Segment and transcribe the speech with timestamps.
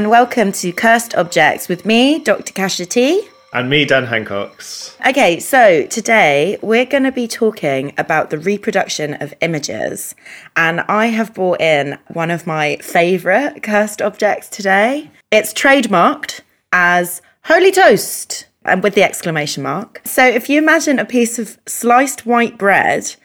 [0.00, 2.54] And welcome to Cursed Objects with me, Dr.
[2.54, 3.28] Kasia T.
[3.52, 4.96] And me, Dan Hancox.
[5.06, 10.14] Okay, so today we're going to be talking about the reproduction of images.
[10.56, 15.10] And I have brought in one of my favourite cursed objects today.
[15.30, 16.40] It's trademarked
[16.72, 20.00] as Holy Toast, and with the exclamation mark.
[20.06, 23.16] So if you imagine a piece of sliced white bread,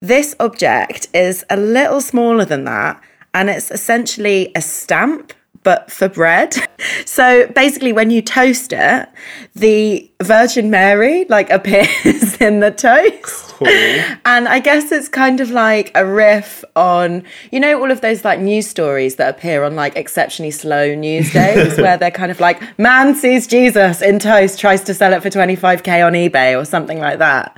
[0.00, 2.98] this object is a little smaller than that.
[3.34, 5.34] And it's essentially a stamp
[5.64, 6.54] but for bread.
[7.06, 9.08] So basically, when you toast it,
[9.54, 13.54] the Virgin Mary like appears in the toast.
[13.54, 13.68] Cool.
[13.68, 18.24] And I guess it's kind of like a riff on, you know, all of those
[18.24, 22.40] like news stories that appear on like exceptionally slow news days where they're kind of
[22.40, 26.64] like, man sees Jesus in toast, tries to sell it for 25k on eBay or
[26.64, 27.56] something like that.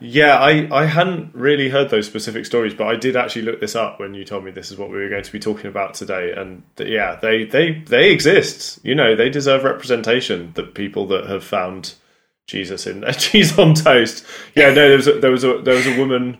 [0.00, 3.74] Yeah, I, I hadn't really heard those specific stories, but I did actually look this
[3.74, 5.94] up when you told me this is what we were going to be talking about
[5.94, 6.32] today.
[6.36, 8.78] And yeah, they, they, they exist.
[8.82, 11.94] You know, they deserve representation, the people that have found
[12.46, 14.24] Jesus in there, cheese on toast.
[14.54, 16.38] Yeah, no, there was a, there was a there was a woman.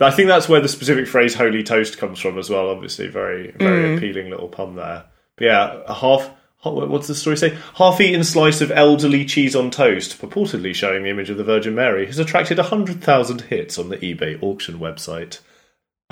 [0.00, 2.68] I think that's where the specific phrase "holy toast" comes from as well.
[2.68, 3.96] Obviously, very very mm.
[3.96, 5.04] appealing little pun there.
[5.36, 6.30] But yeah, a half.
[6.64, 7.58] What's the story say?
[7.74, 12.06] Half-eaten slice of elderly cheese on toast, purportedly showing the image of the Virgin Mary,
[12.06, 15.40] has attracted hundred thousand hits on the eBay auction website.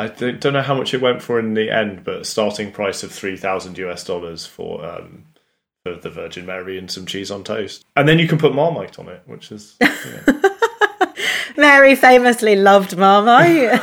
[0.00, 3.12] I don't know how much it went for in the end, but starting price of
[3.12, 5.26] three thousand US dollars for um,
[5.84, 7.84] for the Virgin Mary and some cheese on toast.
[7.97, 9.76] And then you can put Marmite on it, which is.
[9.80, 10.42] Know.
[11.56, 13.80] Mary famously loved Marmite.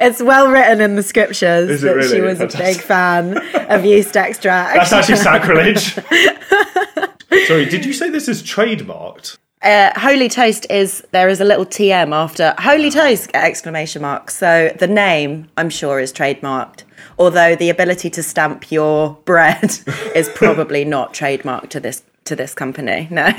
[0.00, 2.08] it's well written in the scriptures that really?
[2.08, 2.60] she was Fantastic.
[2.60, 3.36] a big fan
[3.70, 4.76] of yeast extract.
[4.76, 5.94] That's actually sacrilege.
[7.46, 9.38] Sorry, did you say this is trademarked?
[9.62, 14.30] Uh, Holy Toast is there is a little TM after Holy Toast exclamation mark.
[14.30, 16.82] So the name I'm sure is trademarked
[17.18, 19.78] although the ability to stamp your bread
[20.14, 23.08] is probably not trademarked to this to this company.
[23.22, 23.30] No.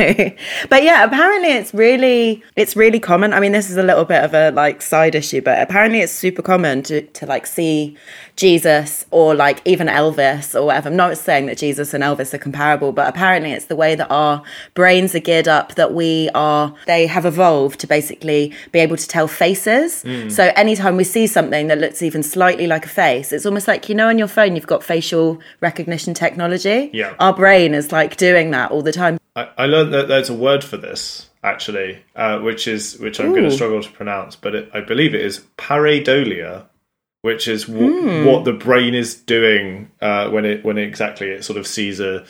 [0.70, 3.34] But yeah apparently it's really it's really common.
[3.34, 6.14] I mean this is a little bit of a like side issue but apparently it's
[6.14, 7.98] super common to to like see
[8.36, 10.90] jesus or like even elvis or whatever.
[10.90, 14.10] I'm not saying that jesus and elvis are comparable but apparently it's the way that
[14.12, 18.98] our brains are geared up that we are they have evolved to basically be able
[18.98, 20.04] to tell faces.
[20.04, 20.32] Mm.
[20.32, 23.90] so anytime we see something that looks even slightly like a face it's almost like
[23.90, 26.90] you know on your phone you've got facial recognition technology?
[26.94, 27.16] Yeah.
[27.20, 29.20] Our brain is like doing that all the time.
[29.36, 33.28] I, I learned that there's a word for this actually, uh, which is which I'm
[33.28, 33.36] Ooh.
[33.36, 36.66] going to struggle to pronounce, but it, I believe it is pareidolia,
[37.22, 38.26] which is w- mm.
[38.26, 42.00] what the brain is doing uh, when it when it exactly it sort of sees
[42.00, 42.26] a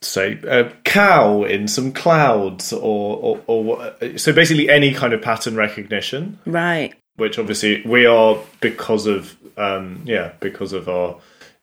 [0.00, 5.54] say a cow in some clouds or, or, or so basically any kind of pattern
[5.54, 11.20] recognition right which obviously we are because of um yeah because of our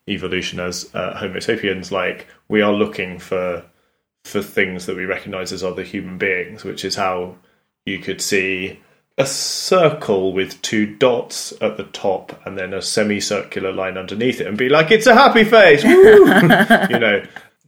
[0.08, 3.62] evolution as uh, homo sapiens like we are looking for
[4.24, 7.36] for things that we recognize as other human beings, which is how
[7.86, 8.80] you could see
[9.18, 14.48] a circle with two dots at the top and then a semicircular line underneath it
[14.48, 15.84] and be like, it's a happy face.
[15.84, 17.22] you know,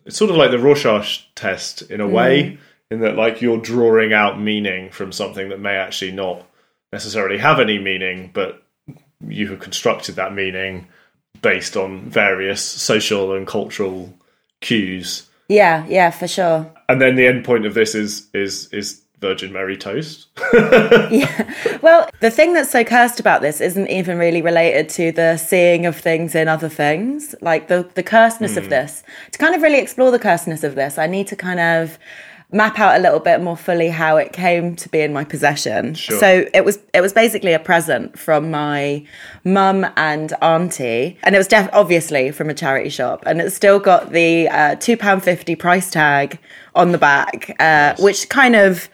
[0.05, 2.57] it's sort of like the Rorschach test in a way, mm.
[2.89, 6.45] in that like you're drawing out meaning from something that may actually not
[6.93, 8.63] necessarily have any meaning, but
[9.27, 10.87] you have constructed that meaning
[11.41, 14.13] based on various social and cultural
[14.61, 16.71] cues yeah, yeah, for sure.
[16.87, 20.27] And then the end point of this is is is Virgin Mary toast.
[20.53, 21.53] yeah.
[21.81, 25.85] Well, the thing that's so cursed about this isn't even really related to the seeing
[25.85, 27.35] of things in other things.
[27.41, 28.57] Like the the cursedness mm.
[28.57, 28.69] of hmm.
[28.69, 29.03] this.
[29.33, 31.99] To kind of really explore the cursedness of this, I need to kind of
[32.51, 35.93] map out a little bit more fully how it came to be in my possession.
[35.93, 36.19] Sure.
[36.19, 39.05] So it was it was basically a present from my
[39.43, 43.79] mum and auntie, and it was def- obviously from a charity shop, and it's still
[43.79, 46.39] got the uh, two pound fifty price tag
[46.75, 47.99] on the back, uh, nice.
[47.99, 48.89] which kind of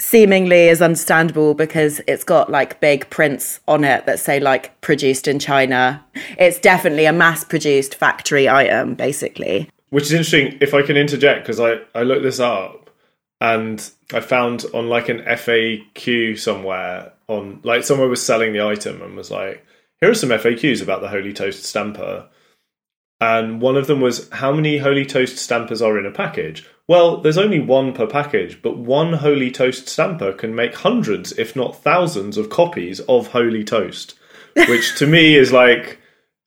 [0.00, 5.28] seemingly is understandable because it's got like big prints on it that say like produced
[5.28, 6.02] in China.
[6.38, 9.68] It's definitely a mass produced factory item, basically.
[9.90, 12.79] Which is interesting, if I can interject, because I, I looked this up
[13.40, 19.00] and I found on like an FAQ somewhere on like someone was selling the item
[19.00, 19.64] and was like,
[20.00, 22.28] here are some FAQs about the Holy Toast stamper.
[23.20, 26.66] And one of them was how many Holy Toast stampers are in a package?
[26.88, 31.54] Well, there's only one per package, but one Holy Toast stamper can make hundreds, if
[31.54, 34.18] not thousands, of copies of Holy Toast,
[34.68, 35.98] which to me is like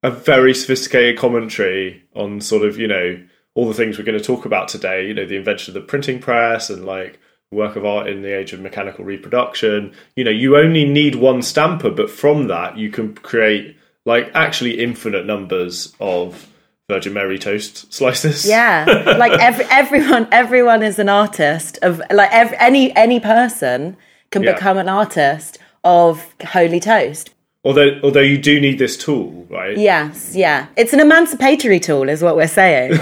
[0.02, 3.24] a very sophisticated commentary on sort of, you know,
[3.56, 5.88] all the things we're going to talk about today, you know, the invention of the
[5.88, 7.20] printing press and like
[7.52, 11.42] work of art in the age of mechanical reproduction, you know, you only need one
[11.42, 16.50] stamper, but from that you can create like actually infinite numbers of
[16.90, 18.46] Virgin Mary toast slices.
[18.46, 18.86] Yeah,
[19.18, 23.96] like every, everyone, everyone is an artist of like every, any any person
[24.32, 24.54] can Yeah.
[24.56, 27.33] become an artist of holy toast.
[27.66, 29.78] Although although you do need this tool, right?
[29.78, 32.92] Yes, yeah, it's an emancipatory tool, is what we're saying.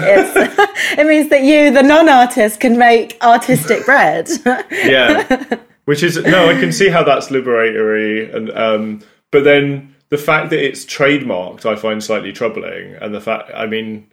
[0.94, 4.28] It means that you, the non-artist, can make artistic bread.
[4.70, 10.18] yeah which is no i can see how that's liberatory and um but then the
[10.18, 14.06] fact that it's trademarked i find slightly troubling and the fact i mean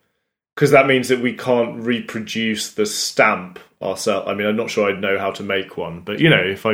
[0.55, 4.89] because that means that we can't reproduce the stamp ourselves i mean i'm not sure
[4.89, 6.73] i'd know how to make one but you know if i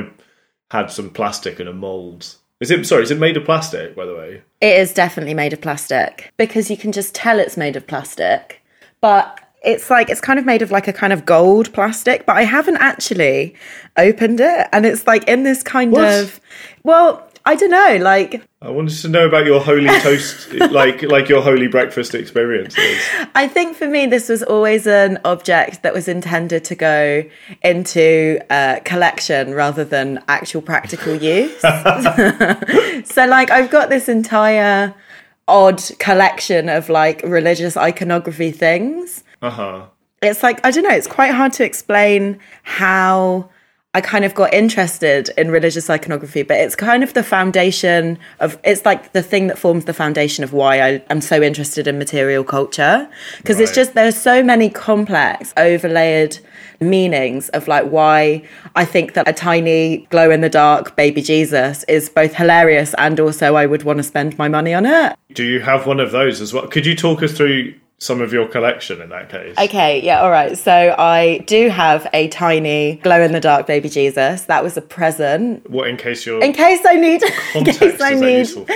[0.72, 4.06] had some plastic and a mold is it sorry is it made of plastic by
[4.06, 7.76] the way It is definitely made of plastic because you can just tell it's made
[7.76, 8.62] of plastic.
[9.02, 12.38] But it's like it's kind of made of like a kind of gold plastic, but
[12.38, 13.56] I haven't actually
[13.98, 16.08] opened it and it's like in this kind What?
[16.24, 16.40] of
[16.84, 21.30] well, I don't know, like i wanted to know about your holy toast like like
[21.30, 23.00] your holy breakfast experiences
[23.36, 27.24] I think for me this was always an object that was intended to go
[27.62, 31.60] into uh, collection rather than actual practical use.
[31.62, 34.96] so like I've got this entire
[35.48, 39.24] odd collection of like religious iconography things.
[39.44, 39.86] uh-huh
[40.24, 43.50] It's like I don't know, it's quite hard to explain how
[43.96, 48.60] I kind of got interested in religious iconography, but it's kind of the foundation of
[48.66, 51.98] it's like the thing that forms the foundation of why I am so interested in
[51.98, 53.08] material culture.
[53.38, 53.76] Because it's Right.
[53.76, 56.40] just there's so many complex, overlaid
[56.82, 58.44] meanings of like why
[58.76, 63.18] I think that a tiny glow in the dark baby Jesus is both hilarious and
[63.18, 65.16] also I would want to spend my money on it.
[65.34, 68.34] do you have one of those as well could you talk us through some of
[68.34, 70.58] your collection in that case Okay, yeah, all right.
[70.58, 74.42] So I do have a tiny glow in the dark baby Jesus.
[74.44, 75.70] That was a present.
[75.70, 77.24] what in case you're In case I need
[77.56, 78.68] in context case I is need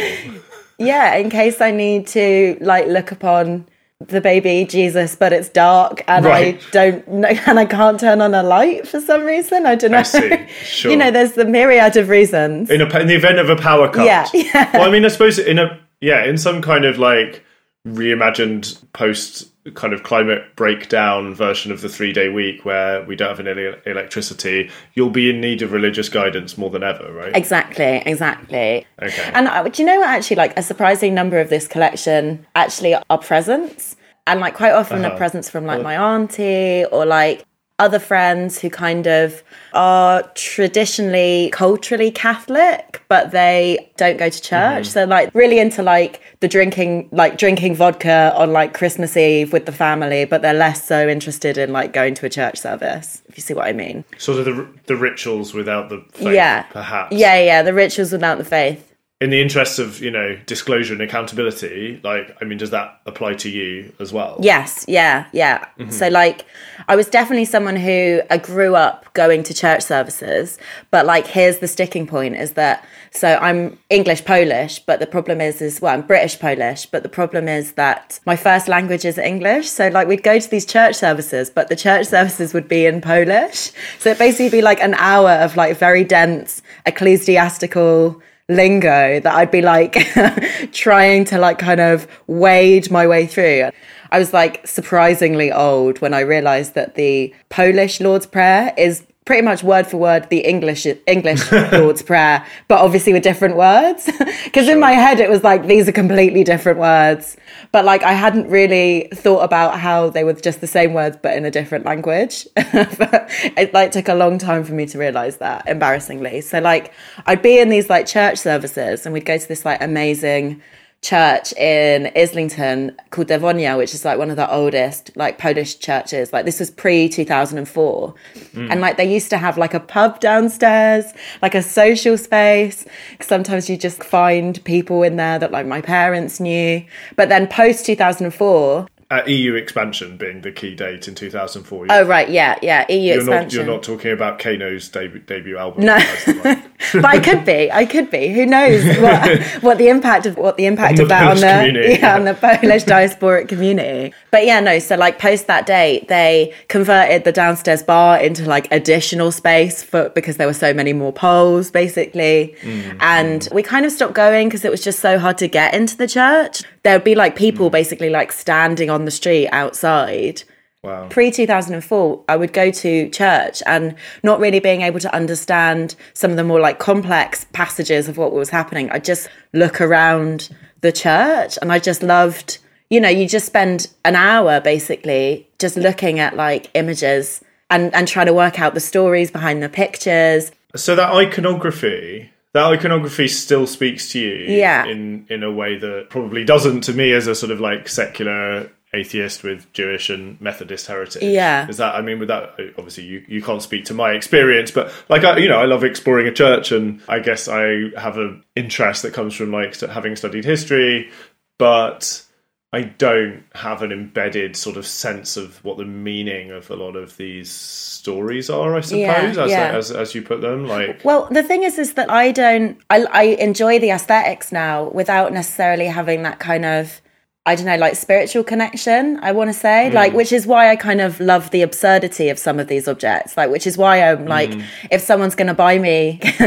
[0.79, 3.65] yeah, in case I need to like look upon
[4.07, 6.55] the baby Jesus, but it's dark and Right.
[6.55, 9.65] I don't know and I can't turn on a light for some reason.
[9.65, 10.03] I don't know.
[10.03, 10.47] see.
[10.63, 10.91] Sure.
[10.91, 12.69] you know, there's the myriad of reasons.
[12.69, 14.05] in a in the event of a power cut.
[14.05, 14.71] Yeah, yeah.
[14.77, 17.43] Well, I mean, I suppose in a yeah, in some kind of like
[17.87, 23.29] reimagined post kind of climate breakdown version of the three day week where we don't
[23.37, 27.35] have any electricity, you'll be in need of religious guidance more than ever, right?
[27.35, 28.85] Exactly, exactly.
[29.01, 29.31] Okay.
[29.33, 30.09] And uh, do you know what?
[30.09, 33.95] Actually, like a surprising number of this collection actually are presents,
[34.27, 35.13] and like quite often Uh-huh.
[35.13, 37.45] are presents from like my auntie or like
[37.79, 39.43] other friends who kind of
[39.73, 44.83] are traditionally culturally Catholic, but they don't go to church.
[44.85, 44.91] Mm-hmm.
[44.91, 49.65] So like really into like the drinking, like drinking vodka on like Christmas Eve with
[49.65, 53.21] the family, but they're less so interested in like going to a church service.
[53.27, 54.03] If you see what I mean.
[54.17, 56.63] sort of the the rituals without the faith, yeah.
[56.63, 57.15] perhaps.
[57.15, 57.61] Yeah, yeah.
[57.61, 58.88] The rituals without the faith.
[59.21, 63.33] In the interests of you know disclosure and accountability, like I mean, does that apply
[63.33, 64.37] to you as well?
[64.41, 65.65] Yes, yeah, yeah.
[65.77, 65.91] Mm-hmm.
[65.91, 66.45] So like
[66.87, 70.57] I was definitely someone who I grew up going to church services,
[70.89, 75.41] but like here's the sticking point is that so I'm English Polish, but the problem
[75.41, 79.17] is is well I'm British Polish, but the problem is that my first language is
[79.17, 79.67] English.
[79.67, 83.01] So like we'd go to these church services, but the church services would be in
[83.01, 83.73] Polish.
[83.99, 89.51] So it'd basically be like an hour of like very dense ecclesiastical lingo that I'd
[89.51, 89.93] be like
[90.73, 93.69] trying to like kind of wade my way through.
[94.11, 99.43] I was like surprisingly old when I realized that the Polish Lord's Prayer is pretty
[99.43, 104.09] much word for word the English English Lord's Prayer, but obviously with different words.
[104.45, 107.37] Because in my head it was like these are completely different words,
[107.71, 111.37] but like I hadn't really thought about how they were just the same words but
[111.37, 112.47] in a different language.
[112.57, 116.41] it like took a long time for me to realize that, embarrassingly.
[116.41, 116.91] So like
[117.27, 120.63] I'd be in these like church services and we'd go to this like amazing
[121.01, 126.33] church in Islington called Devonia, which is like one of the oldest like Polish churches.
[126.33, 128.13] Like this was pre 2004.
[128.53, 128.71] Mm.
[128.71, 131.05] And like they used to have like a pub downstairs,
[131.41, 132.85] like a social space.
[133.21, 136.83] Sometimes you just find people in there that like my parents knew.
[137.15, 141.87] But then post 2004, Uh, EU expansion being the key date in 2004.
[141.89, 143.57] oh right, yeah, yeah, EU you're not expansion.
[143.65, 145.83] you're not talking about Kano's debut, debut album.
[145.85, 145.97] No.
[145.97, 146.63] That's the one.
[147.01, 147.71] but I could be.
[147.71, 148.27] I could be.
[148.31, 151.41] Who knows what, what the impact of what the impact the of that on the
[151.81, 152.15] yeah, yeah.
[152.15, 154.13] on the Polish diasporic community.
[154.29, 154.77] But yeah, no.
[154.77, 160.09] So like post that date, they converted the downstairs bar into like additional space for
[160.09, 164.49] because there were so many more poles basically, Mm, and we kind of stopped going
[164.49, 166.61] because it was just so hard to get into the church.
[166.83, 167.73] There would be like people Mm.
[167.73, 170.43] basically like standing on the street outside
[170.81, 171.07] Wow.
[171.09, 176.31] pre 2004 i would go to church and not really being able to understand some
[176.31, 180.47] of the more like complex passages of what was happening i just look around
[180.79, 182.59] the church and i just loved
[182.91, 187.39] you know, you just spend an hour basically just looking at like images
[187.69, 190.51] and, and trying to work out the stories behind the pictures.
[190.75, 194.85] So that iconography, that iconography still speaks to you Yeah.
[194.85, 198.71] in in a way that probably doesn't to me as a sort of like secular
[198.93, 201.23] atheist with Jewish and Methodist heritage.
[201.23, 201.67] Yeah.
[201.67, 204.91] Is that I mean with that obviously you, you can't speak to my experience, but
[205.09, 208.43] like I you know, I love exploring a church and I guess I have an
[208.55, 211.11] interest that comes from like having studied history,
[211.57, 212.25] but
[212.71, 216.95] I don't have an embedded sort of sense of what the meaning of a lot
[216.95, 219.71] of these stories are, I suppose, Yeah, as, yeah.
[219.75, 220.67] as as you put them.
[220.67, 224.89] Like Well, the thing is, is that I don't, I, I enjoy the aesthetics now
[224.89, 227.01] without necessarily having that kind of,
[227.45, 229.95] I don't know, like spiritual connection, I want to say, hmm.
[229.95, 233.37] like, which is why I kind of love the absurdity of some of these objects,
[233.37, 234.27] like, which is why I'm hmm.
[234.27, 234.51] like,
[234.91, 236.19] if someone's going to buy me,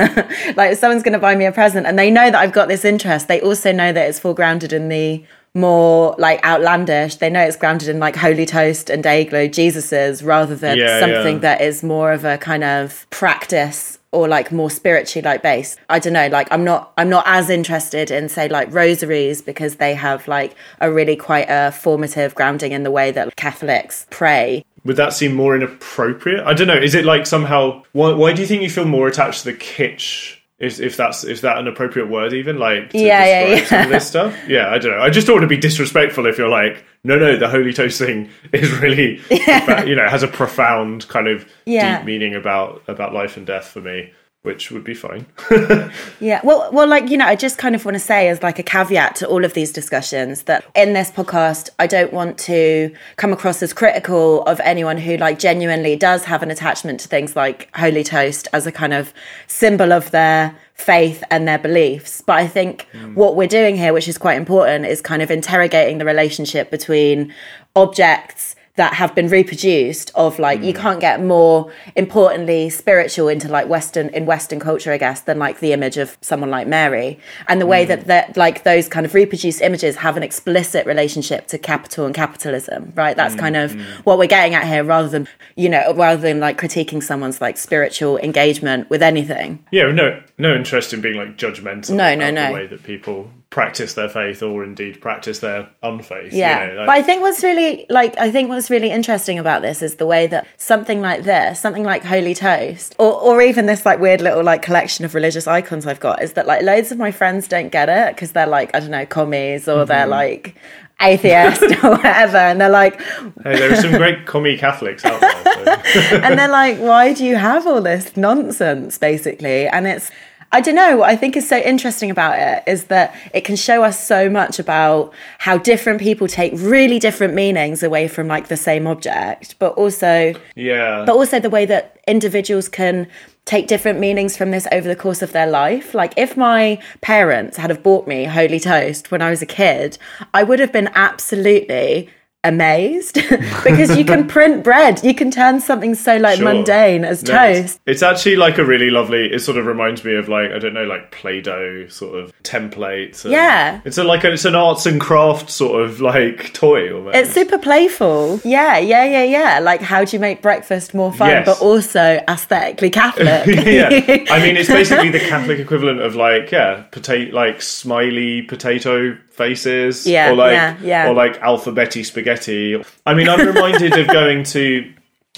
[0.56, 2.68] like, if someone's going to buy me a present and they know that I've got
[2.68, 7.16] this interest, they also know that it's foregrounded in the more like outlandish.
[7.16, 11.00] They know it's grounded in like holy toast and day glow Jesus's rather than Yeah,
[11.00, 11.40] something yeah.
[11.40, 15.78] that is more of a kind of practice or like more spiritually like based.
[15.88, 19.76] I don't know, like I'm not I'm not as interested in say like rosaries because
[19.76, 24.64] they have like a really quite a formative grounding in the way that Catholics pray.
[24.84, 26.44] would that seem more inappropriate?
[26.46, 26.76] I don't know.
[26.76, 29.56] Is it like somehow why why do you think you feel more attached to the
[29.56, 30.36] kitsch?
[30.62, 33.82] Is if that's is that an appropriate word even like to Yeah, yeah, describe some
[33.82, 34.36] of this stuff?
[34.48, 35.02] Yeah, I don't know.
[35.02, 37.98] I just don't want to be disrespectful if you're like, no, no, the holy toast
[37.98, 41.98] thing is really, profa- you know, has a profound kind of Yeah.
[41.98, 44.12] deep meaning about about life and death for me,
[44.42, 45.26] which would be fine.
[46.20, 46.40] Yeah.
[46.44, 48.62] Well, well, like you know, I just kind of want to say as like a
[48.62, 53.32] caveat to all of these discussions that in this podcast, I don't want to come
[53.32, 57.68] across as critical of anyone who like genuinely does have an attachment to things like
[57.74, 59.12] holy toast as a kind of
[59.48, 62.20] symbol of their faith and their beliefs.
[62.20, 63.14] But I think hmm.
[63.14, 67.34] what we're doing here, which is quite important, is kind of interrogating the relationship between
[67.74, 70.78] objects that have been reproduced of like you mm.
[70.78, 75.60] can't get more importantly spiritual into like western in western culture i guess than like
[75.60, 77.18] the image of someone like mary.
[77.48, 77.88] And the way mm.
[77.88, 82.14] that that like those kind of reproduced images have an explicit relationship to capital and
[82.14, 83.16] capitalism right?
[83.16, 86.40] That's kind of mm, what we're getting at here rather than you know rather than
[86.40, 89.64] like critiquing someone's like spiritual engagement with anything.
[89.70, 91.90] Yeah, no, no interest in being like judgmental.
[91.90, 92.48] No, no, no.
[92.48, 96.32] The way that people practice their faith or indeed practice their unfaith.
[96.32, 96.64] Yeah.
[96.64, 99.60] you know, like- but I think what's really like I think what's really interesting about
[99.62, 103.66] this is the way that something like this, something like Holy Toast, or or even
[103.66, 106.90] this like weird little like collection of religious icons I've got, is that like loads
[106.90, 110.02] of my friends don't get it because they're like, I don't know, commies or they're
[110.02, 110.10] Mm-hmm.
[110.10, 110.54] like
[111.00, 112.38] atheist or whatever.
[112.38, 115.82] And they're like hey, there are some great commie Catholics out there.
[115.84, 116.16] So.
[116.24, 119.66] and they're like, why do you have all this nonsense, basically?
[119.68, 120.10] And it's,
[120.54, 123.56] I don't know, what I think is so interesting about it is that it can
[123.56, 128.48] show us so much about how different people take really different meanings away from like
[128.48, 131.04] the same object, but also, Yeah.
[131.06, 133.06] but also the way that individuals can
[133.46, 135.94] take different meanings from this over the course of their life.
[135.94, 139.96] Like if my parents had have bought me Holy Toast when I was a kid,
[140.34, 142.10] I would have been absolutely
[142.44, 143.14] amazed
[143.64, 145.02] because you can print bread.
[145.04, 146.44] You can turn something so like Sure.
[146.52, 147.80] mundane as No, toast.
[147.86, 149.32] It's, actually like a really lovely.
[149.32, 153.24] It sort of reminds me of like I don't know, like Play-Doh sort of template.
[153.24, 153.80] and- Yeah.
[153.84, 156.92] it's a, like a, it's an arts and crafts sort of like toy.
[156.94, 157.16] Almost.
[157.16, 158.40] It's super playful.
[158.44, 159.58] Yeah, yeah, yeah, yeah.
[159.60, 161.46] Like how do you make breakfast more fun Yes.
[161.46, 163.46] but also aesthetically Catholic?
[163.66, 163.88] yeah,
[164.30, 170.06] I mean it's basically the Catholic equivalent of like yeah, potato like smiley potato faces.
[170.06, 171.08] Yeah, or like yeah, yeah.
[171.08, 172.82] or like alphabetti spaghetti.
[173.06, 174.92] I mean, I'm reminded of going to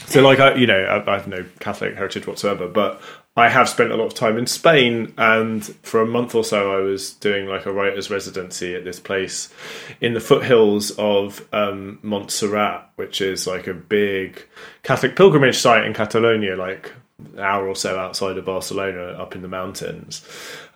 [0.07, 3.01] so like I you know I, I have no Catholic heritage whatsoever, but
[3.37, 6.77] I have spent a lot of time in Spain, and for a month or so,
[6.77, 9.53] I was doing like a writer's residency at this place
[10.01, 14.47] in the foothills of um, Montserrat, which is like a big
[14.85, 19.43] Catholic pilgrimage site in Catalonia, like an hour or so outside of Barcelona, up in
[19.43, 20.25] the mountains.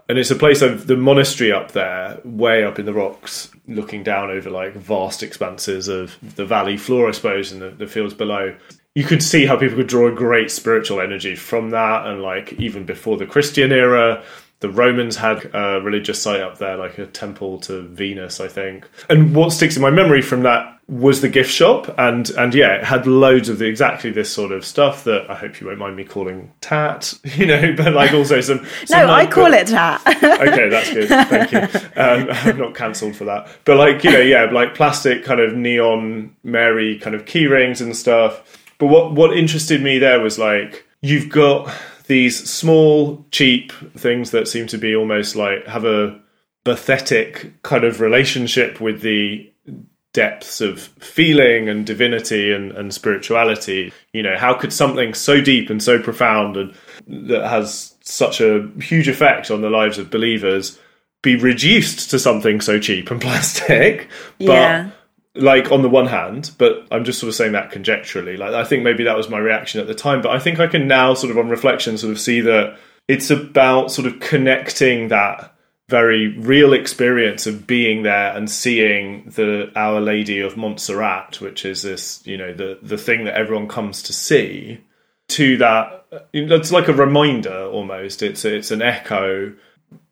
[0.08, 4.02] And it's a place of the monastery up there, way up in the rocks, looking
[4.02, 8.14] down over like vast expanses of the valley floor, I suppose, and the, the fields
[8.14, 8.56] below.
[8.94, 12.84] You could see how people could draw great spiritual energy from that and like even
[12.84, 14.24] before the christian era
[14.58, 18.88] the romans had a religious site up there like a temple to venus i think.
[19.08, 22.76] And what sticks in my memory from that was the gift shop and and yeah
[22.76, 25.78] it had loads of the, exactly this sort of stuff that i hope you won't
[25.78, 29.52] mind me calling tat you know but like also some, some no, I like- call
[29.52, 30.00] it tat.
[30.07, 31.09] okay, that's good.
[31.09, 31.80] Thank you.
[32.00, 33.49] Um, I'm not cancelled for that.
[33.64, 37.80] But like you know, yeah, like plastic kind of neon Mary kind of key rings
[37.80, 38.66] and stuff.
[38.78, 41.71] But what what interested me there was like you've got
[42.07, 46.18] these small, cheap things that seem to be almost like have a
[46.64, 49.52] pathetic kind of relationship with the
[50.12, 53.92] depths of feeling and divinity and, and spirituality.
[54.12, 56.74] You know, how could something so deep and so profound and
[57.28, 60.78] that has such a huge effect on the lives of believers
[61.22, 64.08] be reduced to something so cheap and plastic?
[64.38, 64.90] But Yeah.
[65.34, 68.36] like on the one hand, but I'm just sort of saying that conjecturally.
[68.36, 70.66] Like I think maybe that was my reaction at the time, but I think I
[70.66, 75.08] can now sort of on reflection sort of see that it's about sort of connecting
[75.08, 75.54] that
[75.88, 81.83] very real experience of being there and seeing the Our Lady of Montserrat, which is
[81.83, 84.80] this, you know, the the thing that everyone comes to see,
[85.28, 86.07] to that.
[86.33, 88.23] It's like a reminder almost.
[88.23, 89.54] It's it's an echo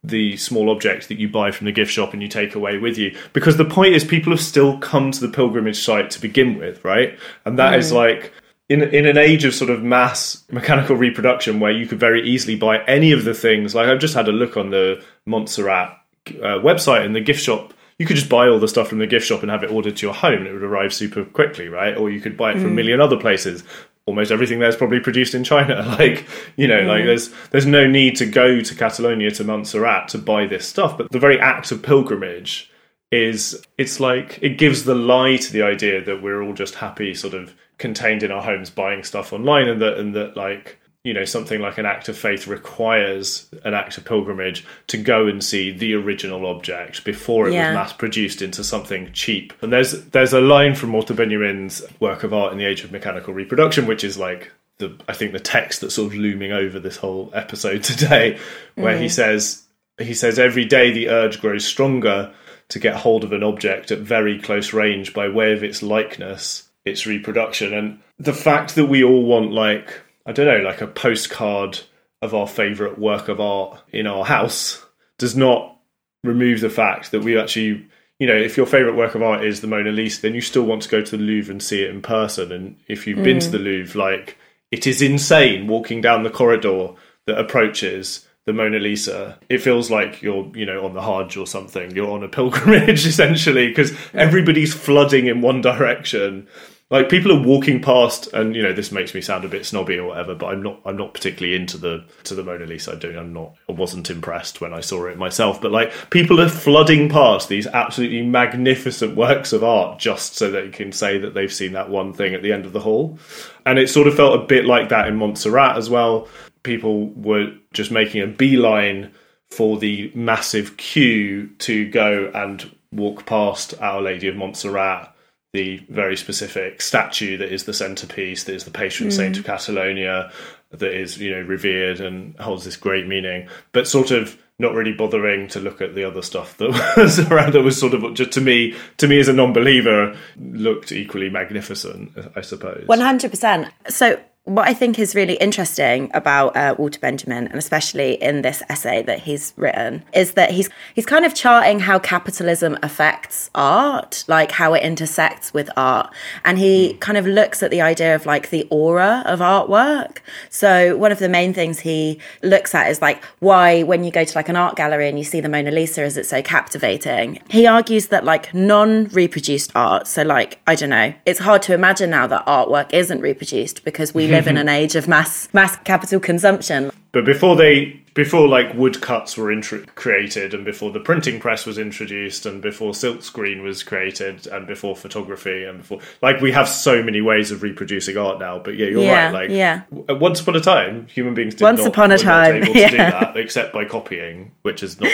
[0.03, 2.97] the small object that you buy from the gift shop and you take away with
[2.97, 3.17] you.
[3.33, 6.85] Because the point is, people have still come to the pilgrimage site to begin with,
[6.85, 7.19] right?
[7.45, 7.97] And that is mm.
[7.97, 8.33] like
[8.69, 12.57] in in an age of sort of mass mechanical reproduction, where you could very easily
[12.57, 13.75] buy any of the things.
[13.75, 15.97] Like I've just had a look on the Montserrat
[16.29, 17.73] uh, website and the gift shop.
[17.99, 19.97] You could just buy all the stuff from the gift shop and have it ordered
[19.97, 21.97] to your home, and it would arrive super quickly, right?
[21.97, 23.65] Or you could buy it from a million other places
[24.07, 25.83] almost everything there's probably produced in China.
[25.97, 30.19] Like, you know, like there's there's no need to go to Catalonia to Montserrat to
[30.19, 30.99] buy this stuff.
[30.99, 32.71] But the very act of pilgrimage
[33.11, 37.15] is it's like it gives the lie to the idea that we're all just happy
[37.15, 41.15] sort of contained in our homes buying stuff online and that and that like you
[41.15, 45.45] know something like an act of faith requires an act of pilgrimage to go and
[45.45, 47.69] see the original object before it Yeah.
[47.69, 49.53] was mass produced into something cheap.
[49.63, 52.91] And there's there's a line from Walter Benjamin's work of art in the age of
[52.91, 56.81] mechanical reproduction, which is like the I think the text that's sort of looming over
[56.81, 58.39] this whole episode today,
[58.75, 59.11] where he mm.
[59.11, 59.63] says
[59.99, 62.33] he says every day the urge grows stronger
[62.69, 66.66] to get hold of an object at very close range by way of its likeness,
[66.87, 70.87] its reproduction, and the fact that we all want like I don't know, like a
[70.87, 71.81] postcard
[72.23, 74.85] of our favorite work of art in our house
[75.19, 75.77] does not
[76.25, 77.87] remove the fact that we actually
[78.19, 80.65] you know if your favorite work of art is the mona lisa then you still
[80.65, 82.53] want to go to the louvre and see it in person.
[82.53, 83.53] And if you've been to mm.
[83.53, 84.39] the louvre like
[84.71, 86.95] it is insane walking down the corridor
[87.27, 89.39] that approaches the mona lisa.
[89.49, 91.95] It feels like you're you know on the hajj or something.
[91.95, 96.49] You're on a pilgrimage essentially because everybody's flooding in one direction
[96.91, 99.99] like people are walking past and you know this makes me sound a bit snobby
[99.99, 102.95] or whatever but i'm not i'm not particularly into the to the mona lisa i
[102.95, 106.49] don't i'm not i wasn't impressed when i saw it myself but like people are
[106.49, 111.53] flooding past these absolutely magnificent works of art just so they can say that they've
[111.53, 113.19] seen that one thing at the end of the hall.
[113.65, 116.29] And it sort of felt a bit like that in montserrat as well.
[116.63, 119.13] People were just making a beeline
[119.51, 125.13] for the massive queue to go and walk past our lady of montserrat
[125.57, 129.39] the very specific statue that is the centerpiece, that is the patron saint mm.
[129.39, 130.31] of Catalonia,
[130.71, 134.93] that is you know revered and holds this great meaning, but sort of not really
[134.93, 137.55] bothering to look at the other stuff that was around.
[137.55, 142.13] That was sort of just to me, to me as a non-believer, looked equally magnificent,
[142.37, 142.87] I suppose.
[142.87, 143.69] One hundred percent.
[143.89, 148.63] So what I think is really interesting about uh, Walter Benjamin, and especially in this
[148.69, 154.25] essay that he's written, is that he's he's kind of charting how capitalism affects art,
[154.29, 158.25] like how it intersects with art, and he kind of looks at the idea of
[158.25, 160.19] like the aura of artwork.
[160.49, 164.25] So one of the main things he looks at is like why when you go
[164.25, 167.43] to like an art gallery and you see the Mona Lisa, is it so captivating?
[167.51, 172.11] He argues that like non-reproduced art, so like I don't know, it's hard to imagine
[172.11, 174.69] now that artwork isn't reproduced because we live in mm-hmm.
[174.69, 176.91] an age of mass mass capital consumption.
[177.13, 179.59] But before they, before like woodcuts were
[179.95, 184.95] created, and before the printing press was introduced, and before silkscreen was created, and before
[184.95, 188.59] photography, and before like we have so many ways of reproducing art now.
[188.59, 189.33] But yeah, you're Yeah, right.
[189.33, 189.83] Like yeah.
[189.91, 192.89] w- once upon a time, human beings did Once not, upon a time, able to
[192.91, 195.13] do that except by copying, which is not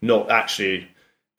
[0.00, 0.88] not actually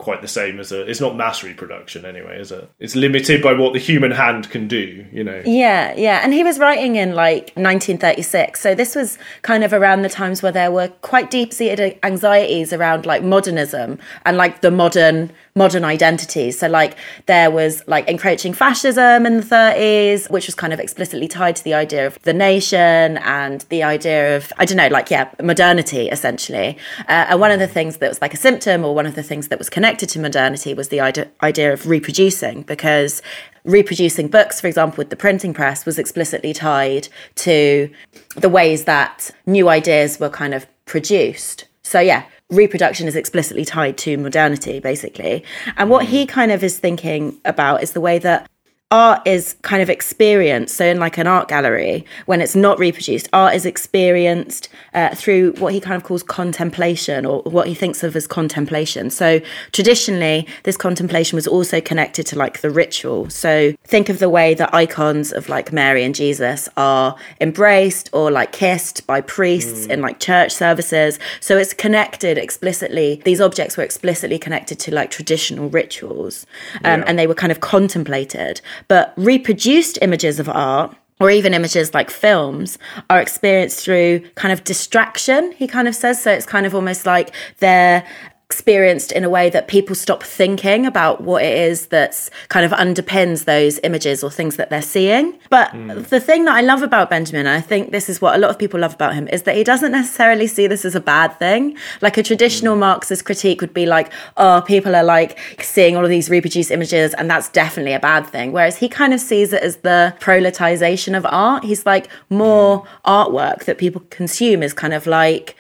[0.04, 0.82] quite the same as a.
[0.82, 2.70] It's not mass reproduction anyway, is it?
[2.78, 5.06] It's limited by what the human hand can do.
[5.12, 5.42] You know.
[5.46, 6.20] Yeah, yeah.
[6.24, 8.60] And he was writing in like 1936.
[8.60, 13.06] So this was kind of around the times where there were quite deep-seated anxieties around
[13.06, 16.60] like modernism and like the modern modern identities.
[16.60, 16.96] So like
[17.28, 21.64] there was like encroaching fascism in the 30s, which was kind of explicitly tied to
[21.64, 26.10] the idea of the nation and the idea of I don't know, like yeah, modernity
[26.10, 26.78] essentially.
[27.02, 29.24] Uh, and one of the things that was like a symptom or one of the
[29.24, 33.22] things that was connected to modernity was the idea idea of reproducing because
[33.64, 37.90] reproducing books, for example, with the printing press, was explicitly tied to
[38.36, 41.66] the ways that new ideas were kind of produced.
[41.84, 45.44] So, yeah, reproduction is explicitly tied to modernity, basically.
[45.78, 46.30] And what he mm.
[46.30, 48.48] kind of is thinking about is the way that
[48.94, 50.76] art is kind of experienced.
[50.76, 55.54] So in like an art gallery, when it's not reproduced, art is experienced uh, through
[55.54, 59.10] what he kind of calls contemplation or what he thinks of as contemplation.
[59.10, 63.32] So traditionally, this contemplation was also connected to like the ritual.
[63.32, 68.30] So think of the way that icons of like Mary and Jesus are embraced or
[68.30, 69.90] like kissed by priests mm.
[69.90, 71.18] in like church services.
[71.40, 73.24] So it's connected explicitly.
[73.26, 76.46] These objects were explicitly connected to like traditional rituals
[76.84, 77.06] um, yeah.
[77.08, 78.62] and they were kind of contemplated.
[78.88, 82.78] But reproduced images of art or even images like films
[83.10, 86.22] are experienced through kind of distraction he kind of says.
[86.22, 88.06] So it's kind of almost like they're
[88.54, 92.72] experienced in a way that people stop thinking about what it is that's kind of
[92.72, 95.34] underpins those images or things that they're seeing.
[95.50, 96.08] But mm.
[96.08, 98.52] the thing that I love about Benjamin, and I think this is what a lot
[98.52, 101.30] of people love about him, is that he doesn't necessarily see this as a bad
[101.40, 101.76] thing.
[102.02, 102.82] Like a traditional mm.
[102.82, 107.16] Marxist critique would be like, oh, people are like seeing all of these reproduced images,
[107.16, 108.52] and that's definitely a bad thing.
[108.52, 111.64] Whereas he kind of sees it as the proletization of art.
[111.64, 112.88] He's like, more mm.
[113.18, 115.56] artwork that people consume is kind of like,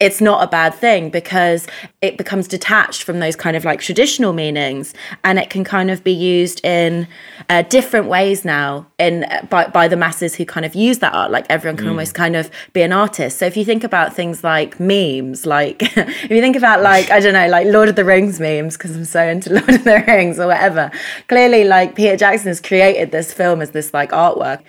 [0.00, 1.66] it's not a bad thing because
[2.00, 6.02] it becomes detached from those kind of like traditional meanings and it can kind of
[6.02, 7.06] be used in
[7.48, 11.14] uh, different ways now in uh, by, by the masses who kind of use that
[11.14, 11.30] art.
[11.30, 11.90] Like everyone can mm.
[11.90, 13.38] almost kind of be an artist.
[13.38, 17.20] So if you think about things like memes like if you think about like i
[17.20, 20.02] don't know like lord of the rings memes because i'm so into lord of the
[20.06, 20.90] rings or whatever
[21.28, 24.62] clearly like peter jackson has created this film as this like artwork.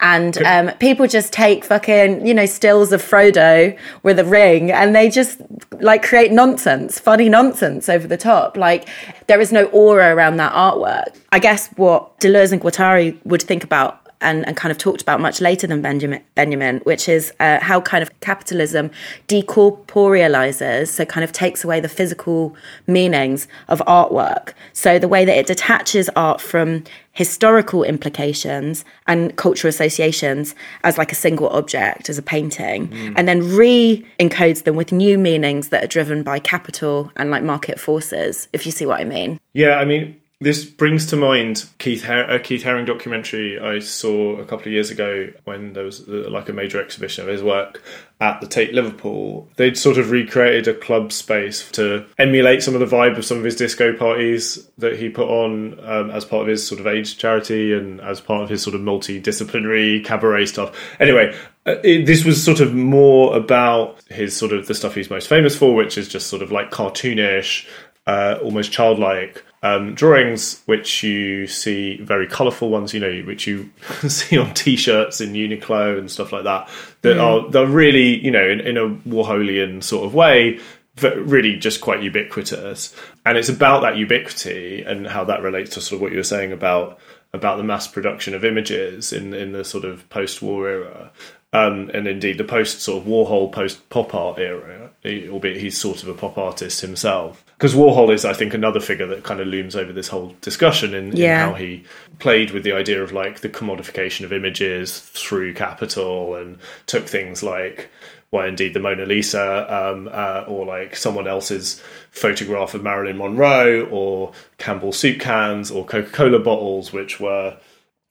[0.00, 4.94] And um, people just take fucking you know stills of frodo with a ring and
[4.94, 5.40] they just
[5.80, 8.56] like create nonsense, funny nonsense over the top.
[8.56, 8.88] Like
[9.26, 11.16] there is no aura around that artwork.
[11.32, 15.20] I guess what Deleuze and Guattari would think about and, and kind of talked about
[15.20, 18.90] much later than Benjamin, Benjamin which is uh, how kind of capitalism
[19.26, 24.52] decorporealizes, so kind of takes away the physical meanings of artwork.
[24.72, 26.84] So the way that it detaches art from
[27.18, 30.54] historical implications and cultural associations
[30.84, 33.12] as like a single object, as a painting, mm.
[33.16, 37.42] and then re encodes them with new meanings that are driven by capital and like
[37.42, 39.40] market forces, if you see what I mean.
[39.52, 44.36] Yeah, I mean, this brings to mind Keith Her- a Keith Haring documentary I saw
[44.36, 47.42] a couple of years ago when there was uh, like a major exhibition of his
[47.42, 47.82] work
[48.20, 49.48] at the Tate Liverpool.
[49.56, 53.38] They'd sort of recreated a club space to emulate some of the vibe of some
[53.38, 56.86] of his disco parties that he put on um, as part of his sort of
[56.86, 60.72] AIDS charity and as part of his sort of multidisciplinary cabaret stuff.
[61.00, 65.10] Anyway, uh, it, this was sort of more about his sort of the stuff he's
[65.10, 67.68] most famous for, which is just sort of like cartoonish,
[68.06, 73.70] uh, almost childlike um, drawings, which you see very colourful ones, you know, which you
[74.08, 76.68] see on T-shirts in Uniqlo and stuff like that,
[77.02, 77.20] that mm.
[77.20, 80.60] are they're really, you know, in, in a Warholian sort of way,
[81.02, 82.94] really just quite ubiquitous.
[83.26, 86.24] And it's about that ubiquity and how that relates to sort of what you were
[86.24, 86.98] saying about
[87.34, 91.12] about the mass production of images in in the sort of post-war era
[91.52, 96.02] um, and indeed the post sort of Warhol post pop art era, albeit he's sort
[96.02, 97.44] of a pop artist himself.
[97.56, 100.94] Because Warhol is, I think, another figure that kind of looms over this whole discussion
[100.94, 101.44] in, yeah.
[101.44, 101.84] in, how he
[102.18, 107.42] played with the idea of like the commodification of images through capital and took things
[107.42, 107.90] like
[108.30, 113.86] well, indeed, the Mona Lisa, um, uh, or like someone else's photograph of Marilyn Monroe,
[113.86, 117.56] or Campbell soup cans, or Coca Cola bottles, which were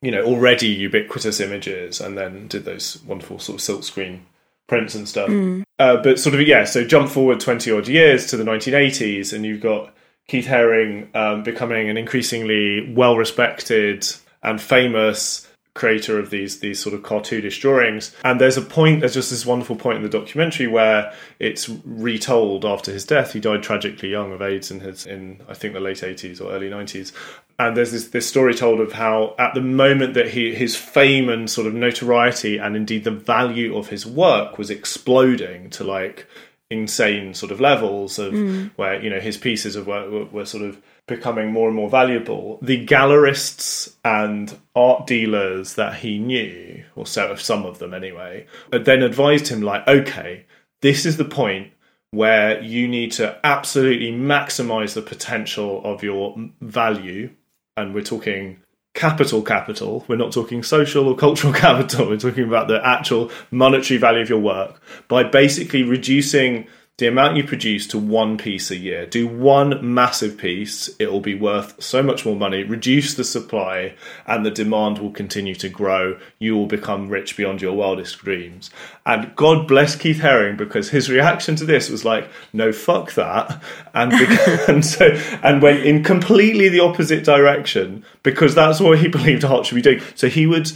[0.01, 4.19] you know already ubiquitous images and then did those wonderful sort of silkscreen
[4.67, 5.63] prints and stuff mm.
[5.79, 9.45] uh, but sort of yeah so jump forward 20 odd years to the 1980s and
[9.45, 9.93] you've got
[10.27, 14.05] keith haring um, becoming an increasingly well respected
[14.43, 18.13] and famous creator of these these sort of cartoonish drawings.
[18.25, 22.65] And there's a point, there's just this wonderful point in the documentary where it's retold
[22.65, 23.33] after his death.
[23.33, 26.51] He died tragically young of AIDS in his in I think the late 80s or
[26.51, 27.13] early 90s.
[27.59, 31.27] And there's this, this story told of how at the moment that he his fame
[31.27, 36.27] and sort of notoriety and indeed the value of his work was exploding to like
[36.69, 38.69] insane sort of levels of mm.
[38.75, 41.89] where you know his pieces of work were, were sort of becoming more and more
[41.89, 47.93] valuable, the gallerists and art dealers that he knew, or so of some of them
[47.93, 50.45] anyway, then advised him like, okay,
[50.81, 51.71] this is the point
[52.11, 57.29] where you need to absolutely maximize the potential of your value,
[57.77, 58.61] and we're talking
[58.93, 60.03] capital capital.
[60.07, 62.09] We're not talking social or cultural capital.
[62.09, 67.37] We're talking about the actual monetary value of your work by basically reducing the amount
[67.37, 69.05] you produce to one piece a year.
[69.05, 72.63] Do one massive piece, it will be worth so much more money.
[72.63, 73.93] Reduce the supply,
[74.25, 76.17] and the demand will continue to grow.
[76.39, 78.71] You will become rich beyond your wildest dreams.
[79.05, 83.61] And God bless Keith Haring because his reaction to this was like, "No, fuck that,"
[83.93, 85.05] and because, and so
[85.43, 89.81] and went in completely the opposite direction because that's what he believed art should be
[89.83, 90.01] doing.
[90.15, 90.71] So he would,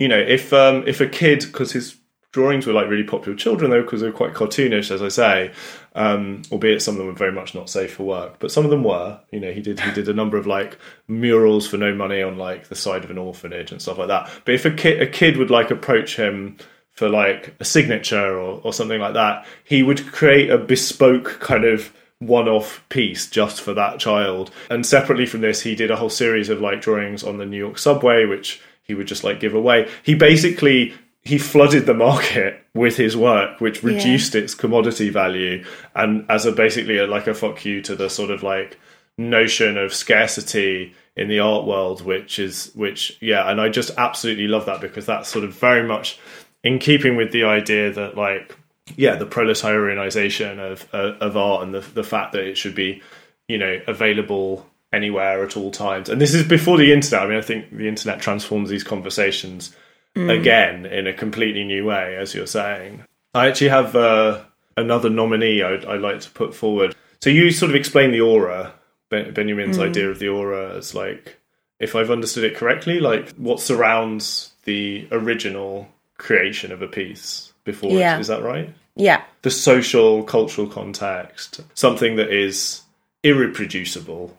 [0.00, 1.99] you know, if um, if a kid because his
[2.32, 5.08] drawings were like really popular with children though because they were quite cartoonish as i
[5.08, 5.52] say.
[5.94, 8.36] Um, albeit some of them were very much not safe for work.
[8.38, 9.20] But some of them were.
[9.32, 12.38] You know he did he did a number of like murals for no money on
[12.38, 14.30] like the side of an orphanage and stuff like that.
[14.44, 16.56] But if a kid a kid would like approach him
[16.92, 21.64] for like a signature or, or something like that he would create a bespoke kind
[21.64, 24.50] of one-off piece just for that child.
[24.68, 27.56] And separately from this he did a whole series of like drawings on the new
[27.56, 29.88] york subway which he would just like give away.
[30.02, 34.42] He basically he flooded the market with his work, which reduced yeah.
[34.42, 38.30] its commodity value, and as a basically a, like a fuck you to the sort
[38.30, 38.78] of like
[39.18, 44.48] notion of scarcity in the art world, which is which yeah, and I just absolutely
[44.48, 46.18] love that because that's sort of very much
[46.64, 48.56] in keeping with the idea that like
[48.96, 53.02] yeah, the proletarianization of uh, of art and the the fact that it should be
[53.48, 57.26] you know available anywhere at all times, and this is before the internet.
[57.26, 59.76] I mean, I think the internet transforms these conversations
[60.16, 60.38] mm.
[60.38, 63.04] again in a completely new way, as you're saying.
[63.34, 64.42] I actually have uh,
[64.76, 66.94] another nominee I'd, I'd, like to put forward.
[67.20, 68.72] So you sort of explain the aura,
[69.10, 69.88] Benjamin's mm.
[69.88, 71.36] idea of the aura as like,
[71.78, 77.92] if I've understood it correctly, like what surrounds the original creation of a piece before
[77.92, 78.16] yeah.
[78.16, 78.20] it.
[78.20, 78.72] Is that right?
[78.96, 79.22] Yeah.
[79.42, 82.82] The social, cultural context, something that is
[83.24, 84.30] irreproducible.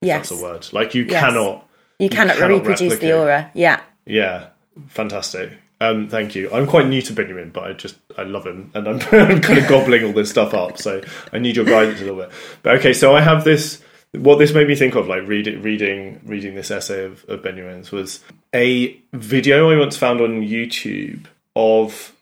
[0.00, 0.28] Yes.
[0.28, 0.68] That's a word.
[0.72, 1.20] Like you yes.
[1.20, 1.68] cannot.
[1.98, 3.00] You cannot, you cannot reproduce replicate.
[3.00, 3.50] the aura.
[3.54, 3.80] Yeah.
[4.06, 4.48] Yeah.
[4.88, 5.52] Fantastic.
[5.80, 6.50] Um, thank you.
[6.52, 9.58] I'm quite new to Benjamin, but I just I love him, and I'm, I'm kind
[9.58, 10.78] of gobbling all this stuff up.
[10.78, 12.30] So I need your guidance a little bit.
[12.62, 13.82] But okay, so I have this.
[14.12, 17.90] What this made me think of, like reading reading reading this essay of, of Benjamin's,
[17.90, 18.20] was
[18.54, 22.12] a video I once found on YouTube of.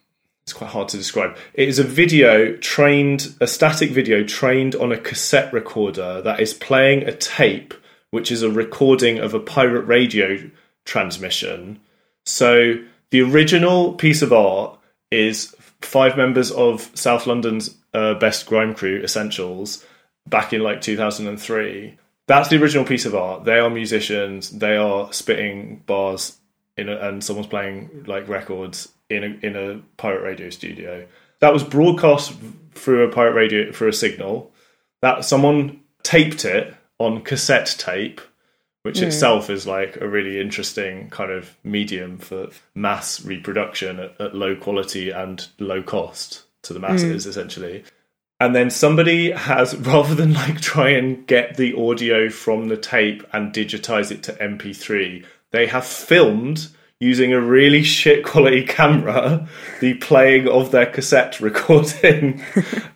[0.41, 1.37] It's quite hard to describe.
[1.53, 6.53] It is a video trained, a static video trained on a cassette recorder that is
[6.53, 7.73] playing a tape,
[8.09, 10.51] which is a recording of a pirate radio
[10.83, 11.79] transmission
[12.25, 12.75] so
[13.11, 14.79] the original piece of art
[15.11, 19.85] is five members of South London's uh, best grime crew, Essentials,
[20.27, 21.97] back in like 2003.
[22.25, 23.43] That's the original piece of art.
[23.43, 24.49] They are musicians.
[24.49, 26.37] They are spitting bars
[26.77, 31.05] in a, and someone's playing like records in a in a pirate radio studio.
[31.39, 32.33] That was broadcast
[32.73, 34.51] through a pirate radio through a signal.
[35.01, 38.21] That someone taped it on cassette tape
[38.83, 39.03] which mm.
[39.03, 44.55] itself is like a really interesting kind of medium for mass reproduction at, at low
[44.55, 47.29] quality and low cost to the masses, mm.
[47.29, 47.83] essentially.
[48.39, 53.23] And then somebody has, rather than like try and get the audio from the tape
[53.31, 56.67] and digitize it to MP3, they have filmed
[56.99, 59.47] using a really shit quality camera
[59.79, 62.43] the playing of their cassette recording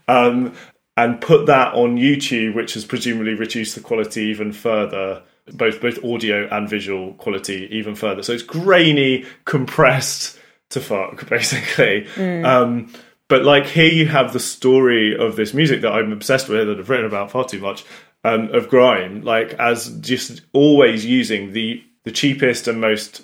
[0.09, 0.53] um,
[0.97, 6.03] and put that on YouTube, which has presumably reduced the quality even further both both
[6.03, 8.23] audio and visual quality even further.
[8.23, 12.07] So it's grainy, compressed to fuck, basically.
[12.15, 12.45] Mm.
[12.45, 12.93] Um,
[13.27, 16.79] but like here you have the story of this music that I'm obsessed with that
[16.79, 17.85] I've written about far too much
[18.23, 23.21] um, of grime, like as just always using the the cheapest and most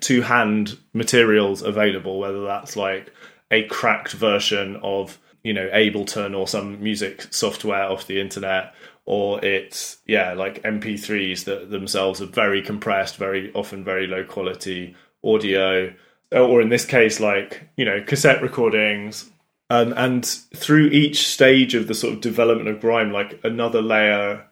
[0.00, 3.12] two hand materials available, whether that's like
[3.50, 8.74] a cracked version of you know Ableton or some music software off the internet
[9.06, 14.94] or it's yeah like mp3s that themselves are very compressed very often very low quality
[15.22, 15.92] audio
[16.40, 19.30] or in this case like you know cassette recordings.
[19.70, 24.46] Um, and through each stage of the sort of development of grime like another layer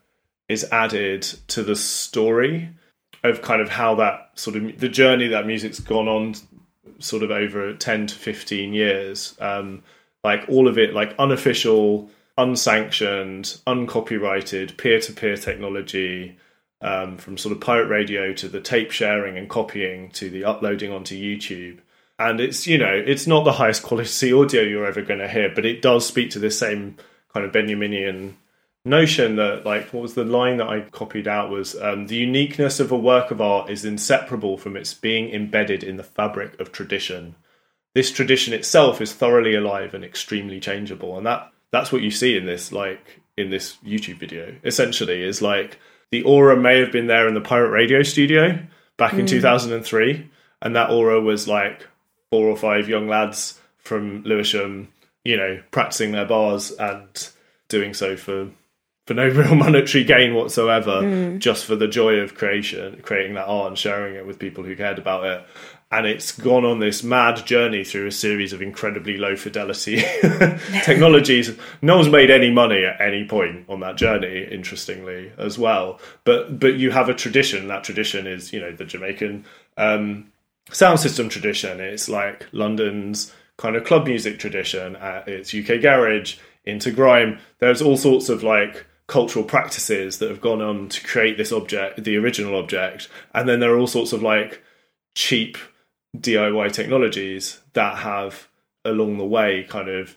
[0.49, 2.71] is added to the story
[3.23, 6.35] of kind of how that sort of the journey that music's gone on
[6.99, 9.37] sort of over 10 to 15 years.
[9.39, 9.83] Um,
[10.25, 16.37] like all of it like unofficial unsanctioned, uncopyrighted, peer to peer technology,
[16.83, 20.93] um, from sort of pirate radio to the tape sharing and copying to the uploading
[20.93, 21.79] onto YouTube.
[22.19, 25.51] And it's, you know, it's not the highest quality audio you're ever going to hear,
[25.55, 26.97] but it does speak to this same
[27.33, 28.35] kind of Benjaminian
[28.85, 32.81] notion that, like, what was the line that I copied out was um, the uniqueness
[32.81, 36.73] of a work of art is inseparable from its being embedded in the fabric of
[36.73, 37.37] tradition.
[37.95, 41.17] This tradition itself is thoroughly alive and extremely changeable.
[41.17, 44.55] And that that's what you see in this like in this YouTube video.
[44.65, 45.79] Essentially, is like
[46.11, 48.59] the aura may have been there in the pirate radio studio
[48.97, 49.29] back in mm.
[49.29, 50.31] 2003,
[50.61, 51.89] and that aura was like
[52.31, 54.89] four or five young lads from Lewisham
[55.25, 57.31] you know, practicing their bars and
[57.69, 58.51] doing so for
[59.07, 63.69] for no real monetary gain whatsoever, just for the joy of creation, creating that art
[63.69, 65.47] and sharing it with people who cared about it.
[65.93, 69.97] And it's gone on this mad journey through a series of incredibly low fidelity
[70.85, 71.55] technologies.
[71.83, 76.01] No one's made any money at any point on that journey, interestingly, as well.
[76.25, 77.69] But but you have a tradition.
[77.69, 79.45] That tradition is, you know, the Jamaican
[79.77, 80.33] um,
[80.71, 81.79] sound system tradition.
[81.79, 84.97] It's like London's kind of club music tradition.
[85.27, 87.39] It's UK garage into grime.
[87.59, 92.03] There's all sorts of like cultural practices that have gone on to create this object,
[92.03, 94.63] the original object, and then there are all sorts of like
[95.15, 95.59] cheap
[96.17, 98.49] DIY technologies that have
[98.85, 100.17] along the way kind of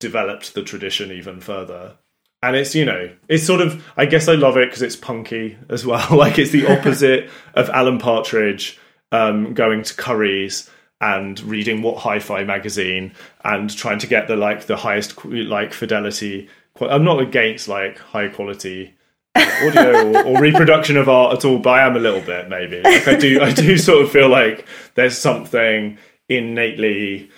[0.00, 1.96] developed the tradition even further.
[2.42, 5.56] And it's, you know, it's sort of, I guess I love it because it's punky
[5.68, 6.06] as well.
[6.16, 8.78] like it's the opposite of Alan Partridge
[9.12, 10.68] um, going to Currys
[11.00, 13.12] and reading what hi-fi magazine
[13.44, 16.48] and trying to get the like the highest like fidelity
[16.80, 18.94] i'm not against like high quality
[19.36, 22.80] audio or, or, reproduction of art at all but i am a little bit maybe
[22.82, 27.30] like i do i do sort of feel like there's something innately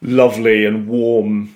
[0.00, 1.54] lovely and warm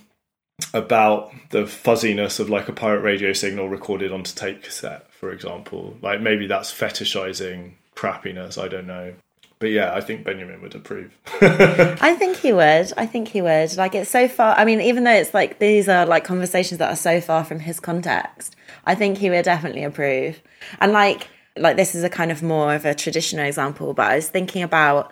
[0.75, 5.97] about the fuzziness of like a pirate radio signal recorded onto tape cassette for example
[6.03, 9.13] like maybe that's fetishizing crappiness i don't know
[9.61, 11.15] but yeah, I think Benjamin would approve.
[11.43, 12.95] I think he would.
[12.97, 13.77] I think he would.
[13.77, 14.57] Like it's so far.
[14.57, 17.61] I mean, even though it's like these are like conversations that are so far from
[17.61, 20.41] his context, I think he would definitely approve.
[20.81, 24.17] And like like this is a kind of more of a traditional example, but I
[24.17, 25.11] was thinking about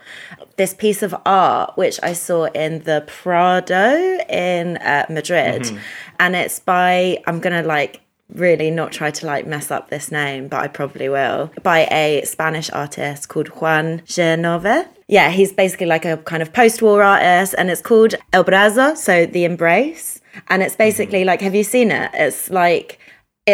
[0.56, 5.78] this piece of art which I saw in the Prado in uh, Madrid, mm-hmm.
[6.20, 8.00] and it's by I'm gonna like
[8.34, 12.22] really not try to like mess up this name, but I probably will, by a
[12.24, 14.86] Spanish artist called Juan Genovés.
[15.08, 18.96] Yeah, he's basically like a kind of post war artist, and it's called El Abrazo,
[18.96, 20.20] so the embrace.
[20.48, 22.10] And it's basically like, have you seen it?
[22.14, 22.97] It's like,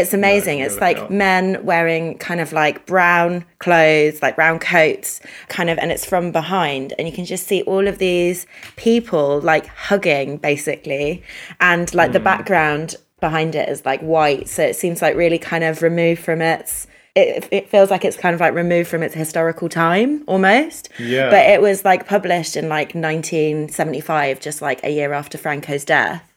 [0.01, 0.59] it's amazing.
[0.59, 1.11] No, it's like not.
[1.11, 6.33] men wearing kind of like brown clothes, like brown coats, kind of, and it's from
[6.33, 6.93] behind.
[6.99, 11.23] And you can just see all of these people like hugging basically.
[11.61, 12.15] And like mm.
[12.15, 14.49] the background behind it is like white.
[14.49, 18.17] So it seems like really kind of removed from its it, it feels like it's
[18.17, 20.89] kind of like removed from its historical time almost.
[20.99, 21.31] Yeah.
[21.31, 26.29] But it was like published in like 1975, just like a year after Franco's death.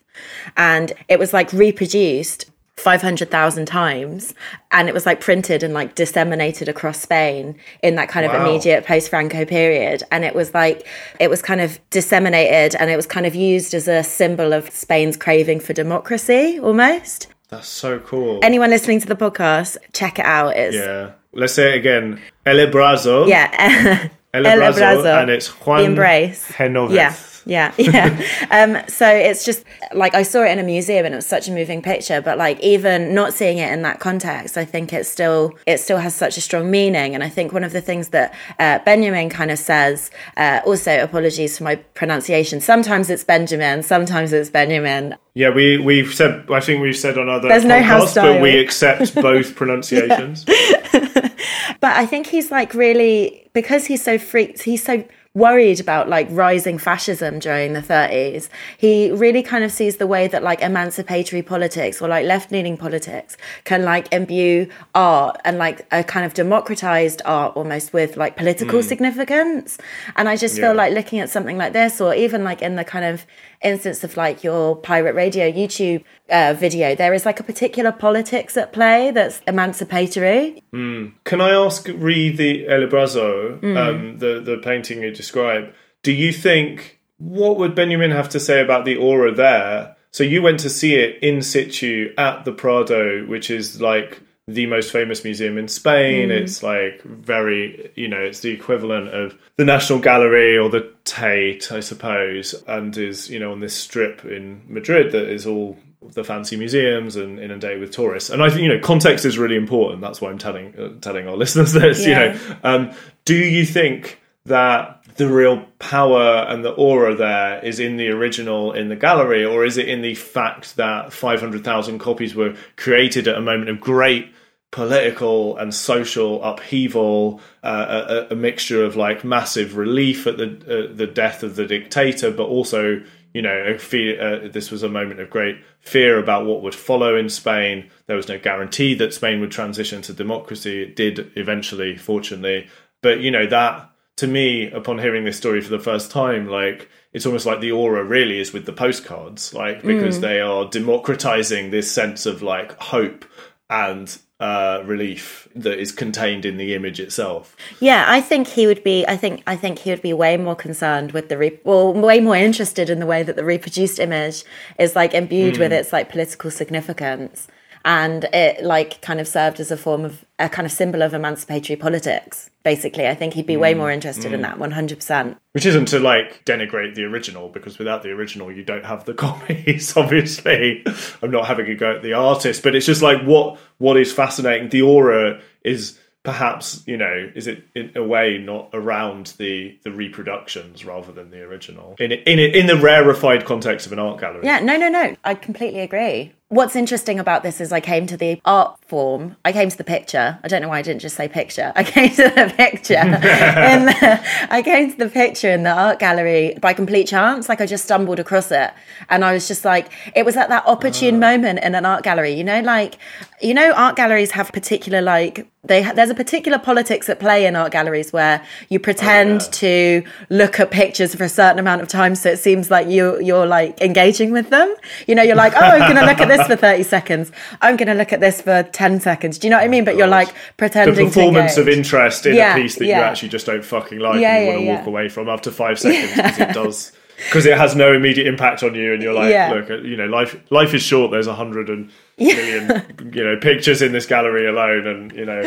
[0.56, 4.36] And it was like reproduced 500,000 times
[4.72, 8.46] and it was like printed and like disseminated across Spain in that kind of wow.
[8.46, 10.04] immediate post Franco period.
[10.12, 10.88] And it was like
[11.20, 14.70] it was kind of disseminated and it was kind of used as a symbol of
[14.70, 17.28] Spain's craving for democracy almost.
[17.50, 18.40] That's so cool.
[18.44, 20.56] Anyone listening to the podcast check it out.
[20.56, 21.14] It's yeah.
[21.34, 22.22] Let's say it again.
[22.46, 24.10] El Abrazo yeah.
[24.36, 26.46] El Abrazo and it's Juan the embrace.
[26.52, 26.94] Genovés.
[26.94, 27.16] yeah
[27.48, 28.20] yeah, yeah.
[28.52, 31.48] um, so it's just like I saw it in a museum and it was such
[31.48, 32.22] a moving picture.
[32.22, 35.98] But like even not seeing it in that context, I think it still it still
[35.98, 37.16] has such a strong meaning.
[37.16, 41.02] And I think one of the things that uh, Benjamin kind of says, uh, also
[41.02, 42.60] apologies for my pronunciation.
[42.60, 45.16] Sometimes it's Benjamin, sometimes it's Benjamin.
[45.34, 46.50] Yeah, we we've said.
[46.52, 48.34] I think we've said on other There's podcasts, no house style.
[48.34, 50.44] but we accept both pronunciations.
[51.80, 54.64] but I think he's like really because he's so freaked.
[54.64, 55.04] He's so
[55.38, 60.28] worried about like rising fascism during the 30s he really kind of sees the way
[60.28, 66.04] that like emancipatory politics or like left-leaning politics can like imbue art and like a
[66.04, 68.84] kind of democratized art almost with like political mm.
[68.84, 69.78] significance
[70.16, 70.64] and i just yeah.
[70.64, 73.24] feel like looking at something like this or even like in the kind of
[73.62, 78.56] instance of like your pirate radio youtube uh, video there is like a particular politics
[78.56, 81.12] at play that's emancipatory mm.
[81.24, 83.78] can i ask read the el abrazo mm.
[83.78, 85.74] um, the, the painting you describe?
[86.04, 90.42] do you think what would benjamin have to say about the aura there so you
[90.42, 95.24] went to see it in situ at the prado which is like the most famous
[95.24, 96.30] museum in Spain.
[96.30, 96.42] Mm.
[96.42, 101.72] It's like very, you know, it's the equivalent of the National Gallery or the Tate,
[101.72, 105.78] I suppose, and is, you know, on this strip in Madrid that is all
[106.14, 108.30] the fancy museums and inundated with tourists.
[108.30, 110.02] And I think, you know, context is really important.
[110.02, 112.34] That's why I'm telling uh, telling our listeners this, yeah.
[112.34, 112.56] you know.
[112.64, 112.92] Um,
[113.26, 118.72] do you think that the real power and the aura there is in the original
[118.72, 123.36] in the gallery, or is it in the fact that 500,000 copies were created at
[123.36, 124.32] a moment of great
[124.72, 130.94] political and social upheaval, uh, a, a, mixture of like massive relief at the uh,
[130.94, 133.02] the death of the dictator, but also
[133.34, 137.16] you know fear, uh, this was a moment of great fear about what would follow
[137.16, 137.90] in Spain.
[138.08, 140.84] There was no guarantee that Spain would transition to democracy.
[140.84, 142.68] It did eventually, fortunately,
[143.02, 146.90] but you know that to me, upon hearing this story for the first time, like
[147.14, 150.22] it's almost like the aura really is with the postcards, like because mm.
[150.22, 153.26] they are democratizing this sense of like hope
[153.70, 157.56] and uh, relief that is contained in the image itself.
[157.80, 159.06] Yeah, I think he would be.
[159.08, 159.44] I think.
[159.48, 162.90] I think he would be way more concerned with the re- well, way more interested
[162.90, 164.44] in the way that the reproduced image
[164.78, 165.60] is like imbued mm.
[165.60, 167.48] with its like political significance,
[167.84, 171.14] and it like kind of served as a form of a kind of symbol of
[171.14, 173.08] emancipatory politics basically.
[173.08, 174.36] I think he'd be way mm, more interested mm.
[174.36, 175.38] in that 100%.
[175.54, 179.14] Which isn't to like denigrate the original, because without the original, you don't have the
[179.26, 180.84] copies, obviously.
[181.22, 184.12] I'm not having a go at the artist, but it's just like what what is
[184.12, 184.68] fascinating.
[184.68, 189.92] The aura is perhaps you know is it in a way not around the the
[189.92, 194.42] reproductions rather than the original in in in the rarefied context of an art gallery
[194.44, 198.16] yeah no no no i completely agree What's interesting about this is I came to
[198.16, 199.36] the art form.
[199.44, 200.40] I came to the picture.
[200.42, 201.74] I don't know why I didn't just say picture.
[201.76, 202.94] I came to the picture.
[203.04, 207.50] the, I came to the picture in the art gallery by complete chance.
[207.50, 208.72] Like I just stumbled across it,
[209.10, 211.20] and I was just like, it was at that opportune uh.
[211.20, 212.32] moment in an art gallery.
[212.32, 212.98] You know, like
[213.42, 217.58] you know, art galleries have particular like they there's a particular politics at play in
[217.58, 219.52] art galleries where you pretend oh, yeah.
[219.52, 223.20] to look at pictures for a certain amount of time, so it seems like you
[223.20, 224.74] you're like engaging with them.
[225.08, 227.32] You know, you're like, oh, I'm going to look at this for 30 seconds.
[227.62, 229.38] I'm going to look at this for 10 seconds.
[229.38, 229.86] Do you know what I oh mean?
[229.86, 233.00] But you're like pretending the performance of interest in yeah, a piece that yeah.
[233.00, 235.52] you actually just don't fucking like yeah, and you want to walk away from after
[235.52, 239.14] five seconds because it does because it has no immediate impact on you and you're
[239.14, 241.12] like look uh, you know life life is short.
[241.12, 245.42] There's a hundred and million you know pictures in this gallery alone and you know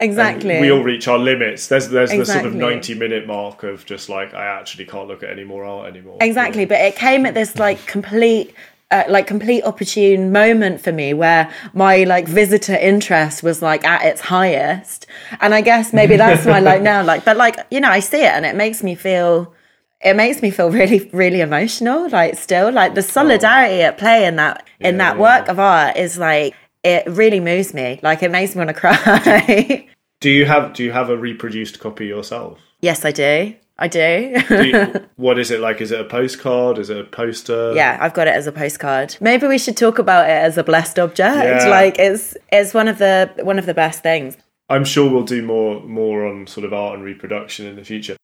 [0.00, 0.60] exactly.
[0.60, 1.68] we all reach our limits.
[1.68, 2.18] There's there's exactly.
[2.18, 5.44] the sort of 90 minute mark of just like i actually can't look at any
[5.44, 6.16] more art anymore.
[6.20, 8.54] Exactly but it came at this like complete
[8.92, 14.04] uh, like complete opportune moment for me where my like visitor interest was like at
[14.04, 15.06] its highest.
[15.40, 18.22] And i guess maybe that's why like now like but like you know i see
[18.22, 19.54] it and it makes me feel
[20.00, 24.36] it makes me feel really really emotional like still like the solidarity at play in
[24.36, 28.00] that in yeah, that work of art is like it really moves me.
[28.02, 29.88] Like it makes me want to cry.
[30.20, 32.58] Do you have do you have a reproduced copy yourself?
[32.80, 34.42] Yes i do I do.
[34.48, 35.80] do you, what is it like?
[35.80, 36.78] Is it a postcard?
[36.78, 37.72] Is it a poster?
[37.74, 39.16] Yeah, I've got it as a postcard.
[39.20, 41.64] Maybe we should talk about it as a blessed object.
[41.64, 41.68] Yeah.
[41.68, 44.36] Like it's it's one of the one of the best things.
[44.68, 48.16] I'm sure we'll do more more on sort of art and reproduction in the future.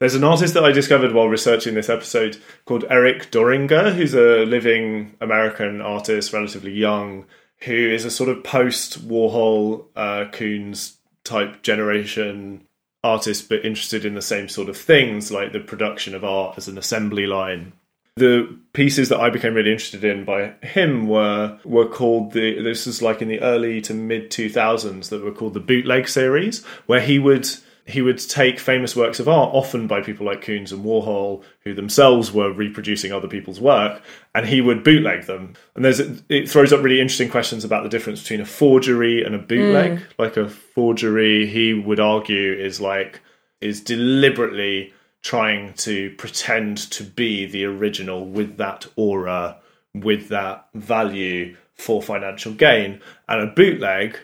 [0.00, 4.44] There's an artist that I discovered while researching this episode called Eric Doeringer, who's a
[4.44, 7.26] living American artist, relatively young,
[7.60, 12.66] who is a sort of post Warhol uh, Koons type generation
[13.04, 16.66] artist, but interested in the same sort of things, like the production of art as
[16.66, 17.72] an assembly line.
[18.16, 22.86] The pieces that I became really interested in by him were were called the this
[22.86, 26.64] is like in the early to mid two thousands that were called the bootleg series,
[26.86, 27.48] where he would
[27.86, 31.74] he would take famous works of art, often by people like Koons and Warhol, who
[31.74, 34.02] themselves were reproducing other people's work,
[34.34, 35.54] and he would bootleg them.
[35.74, 39.34] And there's it throws up really interesting questions about the difference between a forgery and
[39.34, 39.98] a bootleg.
[39.98, 40.02] Mm.
[40.18, 43.20] Like a forgery, he would argue, is like
[43.60, 49.58] is deliberately trying to pretend to be the original with that aura,
[49.94, 53.00] with that value for financial gain.
[53.28, 54.18] And a bootleg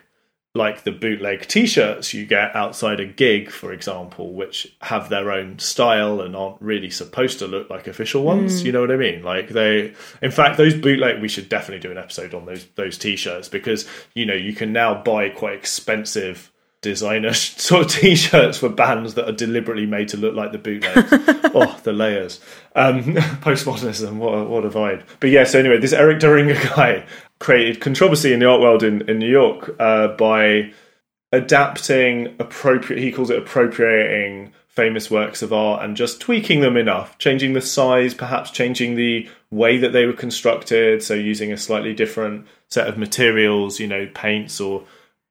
[0.54, 5.56] like the bootleg t-shirts you get outside a gig for example which have their own
[5.60, 8.66] style and aren't really supposed to look like official ones mm.
[8.66, 11.92] you know what i mean like they in fact those bootleg we should definitely do
[11.92, 16.50] an episode on those those t-shirts because you know you can now buy quite expensive
[16.82, 21.08] designer sort of t-shirts for bands that are deliberately made to look like the bootlegs
[21.54, 22.40] oh, the layers.
[22.74, 23.02] Um,
[23.42, 25.02] postmodernism, what a, what a vibe.
[25.18, 27.04] But yeah, so anyway, this Eric Doeringer guy
[27.40, 30.72] created controversy in the art world in, in New York uh, by
[31.32, 37.18] adapting appropriate, he calls it appropriating famous works of art and just tweaking them enough,
[37.18, 41.92] changing the size, perhaps changing the way that they were constructed, so using a slightly
[41.92, 44.84] different set of materials, you know, paints or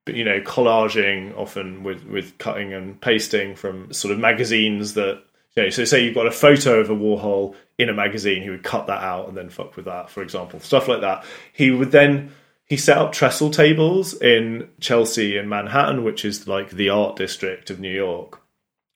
[0.08, 5.22] you know, collaging often with with cutting and pasting from sort of magazines that
[5.56, 5.70] you know.
[5.70, 8.88] So say you've got a photo of a Warhol in a magazine, he would cut
[8.88, 11.24] that out and then fuck with that, for example, stuff like that.
[11.54, 12.32] He would then
[12.66, 17.72] he set up trestle tables in Chelsea and Manhattan, which is like the art district
[17.72, 18.42] of New York.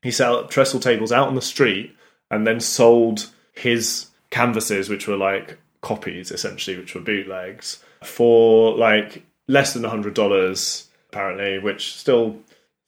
[0.03, 1.95] He set up trestle tables out on the street
[2.29, 9.23] and then sold his canvases, which were like copies essentially, which were bootlegs, for like
[9.47, 12.37] less than a hundred dollars apparently, which still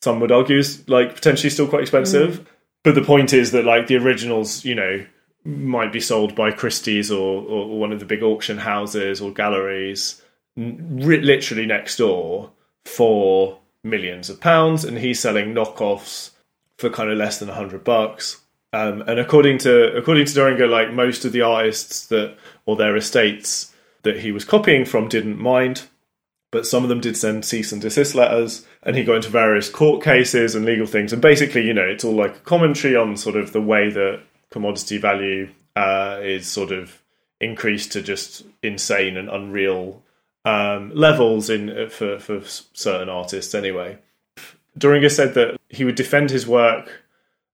[0.02, 2.41] some would argue is like potentially still quite expensive.
[2.41, 2.46] Mm.
[2.84, 5.06] But the point is that like the originals, you know,
[5.46, 10.22] might be sold by Christie's or, or one of the big auction houses or galleries,
[10.58, 12.52] literally next door
[12.84, 16.32] for millions of pounds, and he's selling knockoffs
[16.78, 18.41] for kind of less than hundred bucks.
[18.74, 22.36] Um, and according to according to Doeringer, like most of the artists that
[22.66, 25.84] or their estates that he was copying from didn't mind,
[26.52, 29.70] but some of them did send cease and desist letters, and he got into various
[29.70, 31.14] court cases and legal things.
[31.14, 34.22] And basically, you know, it's all like a commentary on sort of the way that
[34.50, 37.02] commodity value uh, is sort of
[37.41, 40.02] increased to just insane and unreal
[40.46, 43.56] um, levels in for for certain artists.
[43.56, 43.98] Anyway,
[44.78, 47.04] Doeringer said that he would defend his work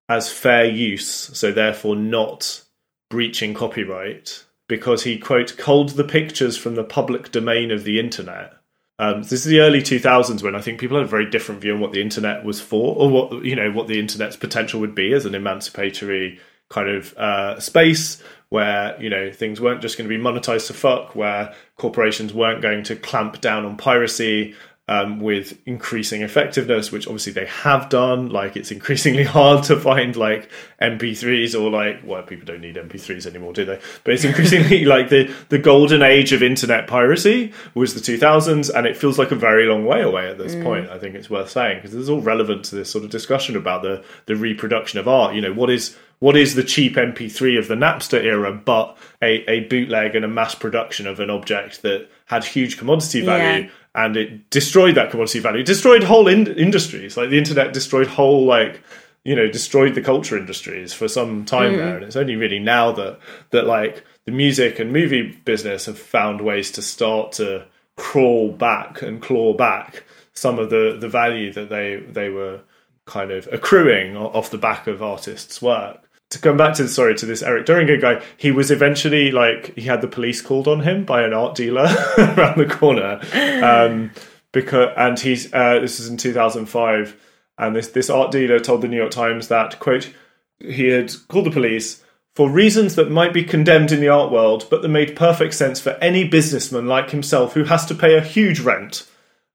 [0.10, 2.64] as fair use, so therefore not
[3.10, 8.54] breaching copyright, because he, quote, culled the pictures from the public domain of the internet.
[9.00, 11.74] Um, this is the early 2000s when I think people had a very different view
[11.74, 14.94] on what the internet was for, or what you know what the internet's potential would
[14.94, 16.40] be as an emancipatory
[16.72, 20.74] kind of uh, space where you know things weren't just going to be monetized to
[20.74, 24.56] fuck, where corporations weren't going to clamp down on piracy,
[24.92, 28.28] um, with increasing effectiveness, which obviously they have done.
[28.30, 30.50] Like it's increasingly hard to find like
[30.82, 33.80] MP3s or like well, people don't need MP3s anymore, do they?
[34.04, 38.86] But it's increasingly like the the golden age of internet piracy was the 2000s, and
[38.86, 40.64] it feels like a very long way away at this mm.
[40.64, 40.90] point.
[40.90, 43.84] I think it's worth saying because it's all relevant to this sort of discussion about
[43.84, 45.36] the the reproduction of art.
[45.36, 49.44] You know, what is what is the cheap MP3 of the Napster era, but a,
[49.50, 53.64] a bootleg and a mass production of an object that had huge commodity value.
[53.64, 55.62] Yeah and it destroyed that commodity value.
[55.62, 57.18] It destroyed whole in- industries.
[57.18, 58.82] Like the internet destroyed whole like
[59.24, 61.78] you know destroyed the culture industries for some time mm.
[61.78, 63.20] there, and it's only really now that
[63.50, 67.66] that like the music and movie business have found ways to start to
[67.98, 70.04] crawl back and claw back
[70.34, 72.62] some of the the value that they they were
[73.06, 77.26] kind of accruing off the back of artists' work to come back to sorry to
[77.26, 81.06] this Eric Doeringer guy, he was eventually like he had the police called on him
[81.06, 81.84] by an art dealer
[82.18, 83.20] around the corner,
[83.64, 84.12] um,
[84.52, 87.16] because and he's uh, this is in two thousand five,
[87.58, 90.12] and this this art dealer told the New York Times that quote
[90.60, 92.04] he had called the police
[92.36, 95.82] for reasons that might be condemned in the art world, but that made perfect sense
[95.82, 99.06] for any businessman like himself who has to pay a huge rent.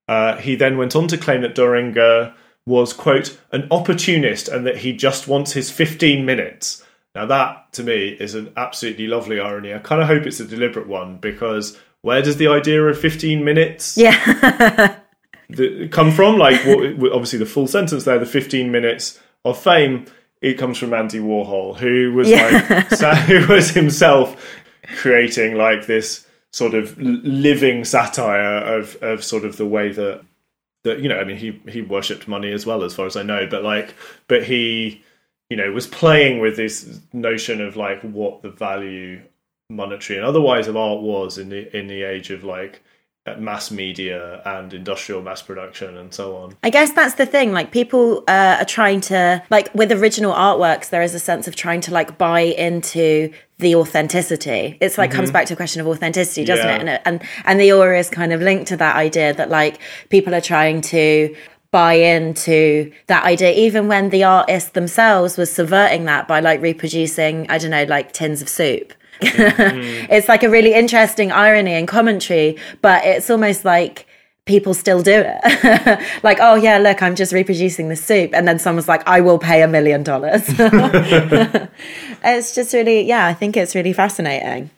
[0.09, 2.35] Uh, he then went on to claim that Doeringer
[2.67, 6.85] was, quote, an opportunist and that he just wants his 15 minutes.
[7.15, 9.73] Now, that to me is an absolutely lovely irony.
[9.73, 13.43] I kind of hope it's a deliberate one because where does the idea of 15
[13.45, 14.99] minutes yeah.
[15.49, 16.37] the, come from?
[16.39, 20.07] Like, what, obviously, the full sentence there, the 15 minutes of fame,
[20.43, 22.87] it comes from Andy Warhol, who was yeah.
[23.01, 24.61] like, who was himself
[24.97, 30.23] creating like this sort of living satire of, of sort of the way that
[30.87, 33.23] that you know, I mean, he he worshipped money as well, as far as I
[33.23, 33.47] know.
[33.47, 33.95] But like,
[34.29, 35.05] but he,
[35.51, 39.23] you know, was playing with this notion of like what the value,
[39.69, 42.83] monetary and otherwise, of art was in the in the age of like
[43.39, 46.57] mass media and industrial mass production and so on.
[46.63, 47.53] I guess that's the thing.
[47.53, 51.57] Like people uh, are trying to like with original artworks, there is a sense of
[51.57, 54.79] trying to like buy into the authenticity.
[54.81, 55.17] It's like mm-hmm.
[55.17, 56.77] comes back to a question of authenticity, doesn't yeah.
[56.77, 56.81] it?
[56.81, 60.35] And and and the aura is kind of linked to that idea that like people
[60.35, 61.35] are trying to
[61.73, 67.45] buy into that idea even when the artist themselves was subverting that by like reproducing
[67.51, 72.57] i don't know like tins of soup it's like a really interesting irony and commentary,
[72.83, 74.07] but it's almost like
[74.45, 76.03] people still do it.
[76.23, 79.39] like, oh yeah, look, I'm just reproducing the soup, and then someone's like, I will
[79.39, 80.49] pay a million dollars.
[82.25, 84.71] It's just really, yeah, I think it's really fascinating.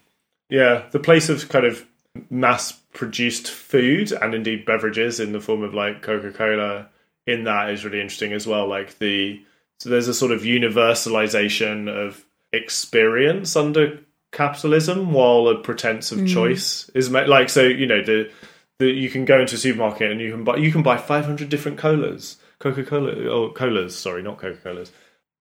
[0.51, 1.87] Yeah, the place of kind of
[2.31, 6.89] mass produced food and indeed beverages in the form of like Coca Cola
[7.27, 8.69] in that is really interesting as well.
[8.69, 9.43] Like the
[9.79, 14.01] so there's a sort of universalization of experience under
[14.33, 16.33] capitalism while a pretense of mm.
[16.33, 17.29] choice is made.
[17.29, 18.31] Like so, you know, the
[18.79, 21.25] the you can go into a supermarket and you can buy you can buy five
[21.25, 23.97] hundred different colas, Coca Cola or colas.
[23.97, 24.93] Sorry, not Coca Colas.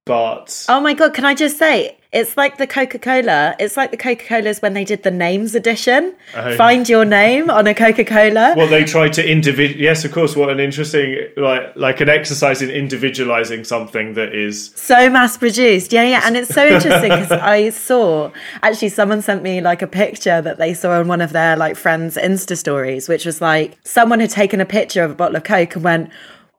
[0.08, 3.56] But oh my god, can I just say it's like the Coca Cola.
[3.60, 6.16] It's like the Coca Colas when they did the names edition.
[6.36, 6.56] Oh.
[6.56, 8.54] Find your name on a Coca Cola.
[8.56, 9.82] Well, they tried to individual.
[9.82, 10.36] Yes, of course.
[10.36, 15.92] What an interesting like like an exercise in individualizing something that is so mass produced.
[15.92, 18.32] Yeah, yeah, and it's so interesting because I saw
[18.64, 21.76] actually someone sent me like a picture that they saw on one of their like
[21.76, 25.44] friends' Insta stories, which was like someone had taken a picture of a bottle of
[25.44, 26.10] Coke and went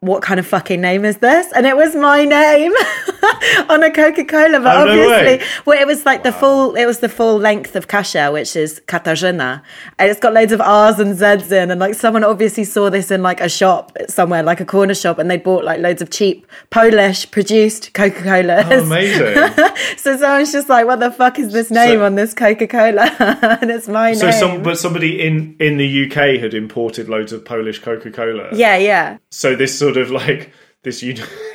[0.01, 1.51] what kind of fucking name is this?
[1.53, 2.73] And it was my name
[3.69, 4.61] on a Coca Cola.
[4.61, 6.31] But oh, obviously, no well, it was like wow.
[6.31, 9.63] the full, it was the full length of Kasia, which is Katarzyna,
[9.99, 11.73] and it's got loads of R's and Z's in.
[11.73, 15.19] And like someone obviously saw this in like a shop somewhere, like a corner shop,
[15.19, 18.67] and they bought like loads of cheap Polish produced Coca Colas.
[18.71, 19.35] Oh, amazing!
[19.97, 23.11] so someone's just like, what the fuck is this name so, on this Coca Cola?
[23.61, 24.39] and it's my so name.
[24.39, 28.49] Some, but somebody in in the UK had imported loads of Polish Coca Cola.
[28.53, 29.19] Yeah, yeah.
[29.31, 31.23] So this sort of like this uni-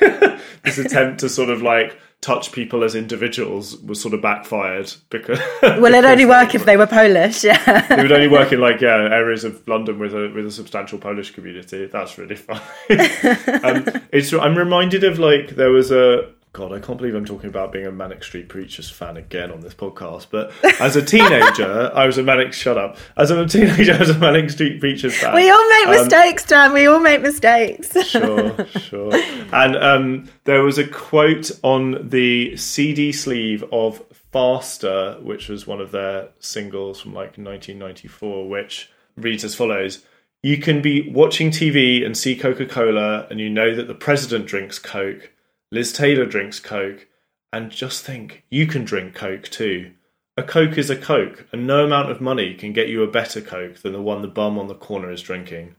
[0.64, 5.38] this attempt to sort of like touch people as individuals was sort of backfired because
[5.62, 7.86] well it'd only work if they were polish yeah.
[7.92, 10.98] It would only work in like yeah areas of london with a with a substantial
[10.98, 11.86] polish community.
[11.86, 12.60] That's really fine.
[13.64, 17.50] Um, it's i'm reminded of like there was a God, I can't believe I'm talking
[17.50, 20.28] about being a Manic Street Preachers fan again on this podcast.
[20.30, 22.52] But as a teenager, I was a Manic.
[22.52, 22.96] Shut up.
[23.16, 25.34] As a teenager, I was a Manic Street Preachers fan.
[25.34, 26.72] We all make um, mistakes, Dan.
[26.72, 27.92] We all make mistakes.
[28.08, 29.12] sure, sure.
[29.52, 34.00] And um, there was a quote on the CD sleeve of
[34.30, 40.04] Faster, which was one of their singles from like 1994, which reads as follows.
[40.44, 44.46] You can be watching TV and see Coca Cola, and you know that the president
[44.46, 45.32] drinks Coke
[45.74, 47.08] Liz Taylor drinks Coke,
[47.52, 49.90] and just think, you can drink Coke too.
[50.36, 53.40] A Coke is a Coke, and no amount of money can get you a better
[53.40, 55.74] Coke than the one the bum on the corner is drinking.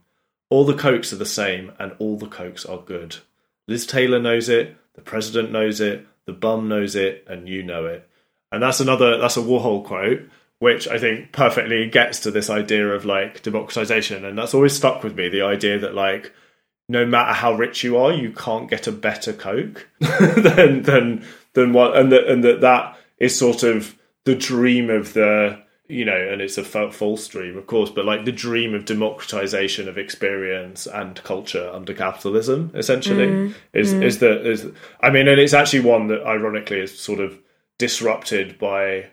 [0.50, 3.16] All the Cokes are the same, and all the Cokes are good.
[3.68, 7.86] Liz Taylor knows it, the president knows it, the bum knows it, and you know
[7.86, 8.06] it.
[8.52, 10.28] And that's another, that's a Warhol quote,
[10.58, 14.26] which I think perfectly gets to this idea of like democratization.
[14.26, 16.34] And that's always stuck with me the idea that like,
[16.88, 21.24] no matter how rich you are, you can't get a better Coke than than
[21.54, 26.04] than what, and that and that that is sort of the dream of the you
[26.04, 29.96] know, and it's a false dream, of course, but like the dream of democratization of
[29.96, 34.02] experience and culture under capitalism, essentially, mm, is mm.
[34.02, 34.66] is the is.
[35.00, 37.38] I mean, and it's actually one that ironically is sort of
[37.78, 39.06] disrupted by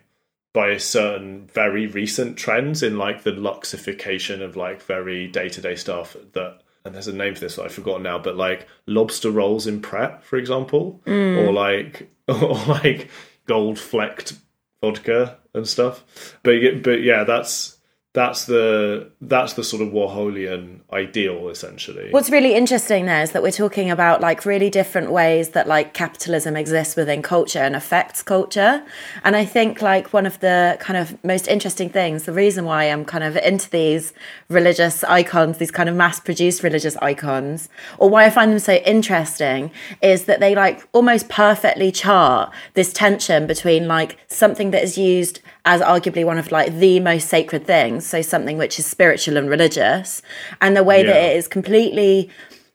[0.51, 5.75] by certain very recent trends in like the luxification of like very day to day
[5.75, 9.31] stuff that and there's a name for this that I've forgotten now, but like lobster
[9.31, 11.47] rolls in Pret, for example, mm.
[11.47, 13.09] or like or like
[13.45, 14.33] gold flecked
[14.81, 16.37] vodka and stuff.
[16.43, 17.72] But but yeah, that's
[18.13, 22.11] that's the that's the sort of Warholian ideal essentially.
[22.11, 25.95] What's really interesting there is that we're talking about like really different ways that like
[25.95, 28.83] capitalism exists within culture and affects culture.
[29.23, 32.83] And I think like one of the kind of most interesting things, the reason why
[32.83, 34.13] I'm kind of into these
[34.47, 38.75] religious icons, these kind of mass produced religious icons, or why I find them so
[38.75, 39.71] interesting
[40.03, 45.39] is that they like almost perfectly chart this tension between like something that is used
[45.65, 49.49] as arguably one of like the most sacred things so something which is spiritual and
[49.49, 50.21] religious
[50.61, 51.13] and the way yeah.
[51.13, 52.29] that it is completely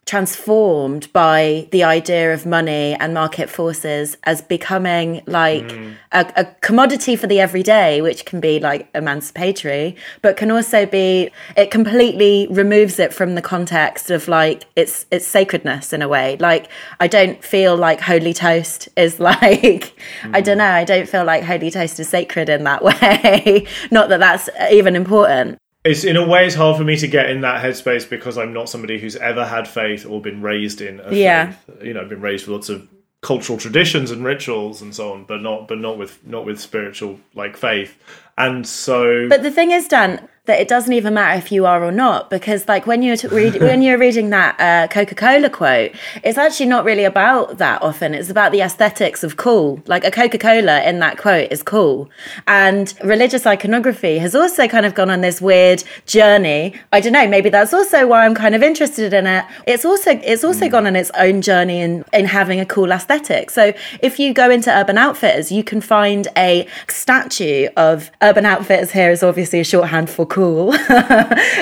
[0.08, 5.94] transformed by the idea of money and market forces as becoming like mm.
[6.12, 11.30] a, a, commodity for the everyday, which can be like emancipatory, but can also be
[11.58, 16.38] it completely removes it from the context of like its its sacredness in a way.
[16.38, 20.34] Like I don't feel like holy toast is like mm.
[20.34, 20.70] I don't know.
[20.70, 23.66] I don't feel like holy toast is sacred in that way.
[23.90, 27.30] Not that that's even important it's in a way it's hard for me to get
[27.30, 31.00] in that headspace because I'm not somebody who's ever had faith or been raised in
[31.00, 31.52] a yeah.
[31.52, 31.82] faith.
[31.82, 32.88] You know, been raised with lots of
[33.20, 37.18] cultural traditions and rituals and so on, but not but not with not with spiritual
[37.34, 37.96] like faith.
[38.36, 41.84] And so But the thing is, Dan, that it doesn't even matter if you are
[41.84, 45.92] or not because like when you're read, when you're reading that uh, Coca-Cola quote
[46.24, 48.14] it's actually not really about that often.
[48.14, 49.82] It's about the aesthetics of cool.
[49.86, 52.08] Like a Coca-Cola in that quote is cool.
[52.46, 56.74] And religious iconography has also kind of gone on this weird journey.
[56.92, 59.44] I don't know maybe that's also why I'm kind of interested in it.
[59.66, 60.70] It's also it's also mm.
[60.70, 63.50] gone on its own journey in in having a cool aesthetic.
[63.50, 68.92] So if you go into Urban Outfitters you can find a statue of Urban Outfitters.
[68.92, 70.70] Here is obviously a shorthand for cool cool.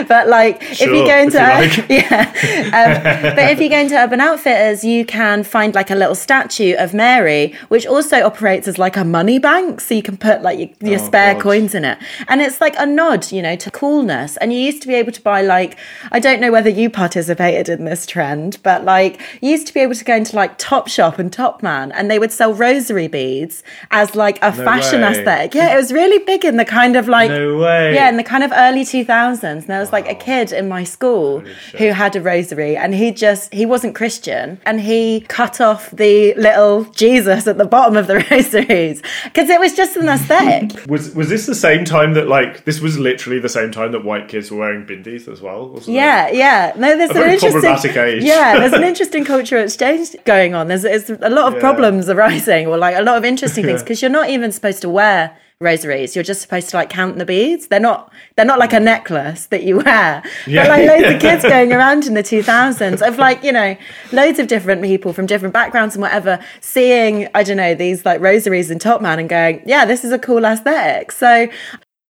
[0.07, 1.77] but like, sure, if you go into, like.
[1.89, 2.33] yeah,
[2.66, 6.74] um, but if you go into Urban Outfitters, you can find like a little statue
[6.77, 10.59] of Mary, which also operates as like a money bank, so you can put like
[10.59, 11.43] your, your oh, spare God.
[11.43, 11.99] coins in it,
[12.29, 14.37] and it's like a nod, you know, to coolness.
[14.39, 15.79] And you used to be able to buy like,
[16.12, 19.81] I don't know whether you participated in this trend, but like, you used to be
[19.81, 24.14] able to go into like Topshop and Topman, and they would sell rosary beads as
[24.14, 25.12] like a no fashion way.
[25.12, 25.55] aesthetic.
[25.55, 27.95] Yeah, it was really big in the kind of like, no way.
[27.95, 30.84] yeah, in the kind of early 2000s and there was like a kid in my
[30.84, 31.40] school
[31.78, 36.34] who had a rosary and he just he wasn't christian and he cut off the
[36.34, 41.14] little jesus at the bottom of the rosaries because it was just an aesthetic was
[41.14, 44.28] was this the same time that like this was literally the same time that white
[44.28, 46.36] kids were wearing bindis as well yeah it?
[46.36, 48.22] yeah no there's a an interesting age.
[48.22, 51.60] yeah there's an interesting cultural exchange going on there's, there's a lot of yeah.
[51.60, 54.88] problems arising or like a lot of interesting things because you're not even supposed to
[54.88, 56.14] wear rosaries.
[56.14, 57.68] You're just supposed to like count the beads.
[57.68, 60.22] They're not they're not like a necklace that you wear.
[60.46, 60.62] Yeah.
[60.62, 63.76] But like loads of kids going around in the 2000s of like, you know,
[64.12, 68.20] loads of different people from different backgrounds and whatever seeing, I don't know, these like
[68.20, 71.11] rosaries in Topman and going, yeah, this is a cool aesthetic.
[71.11, 71.48] So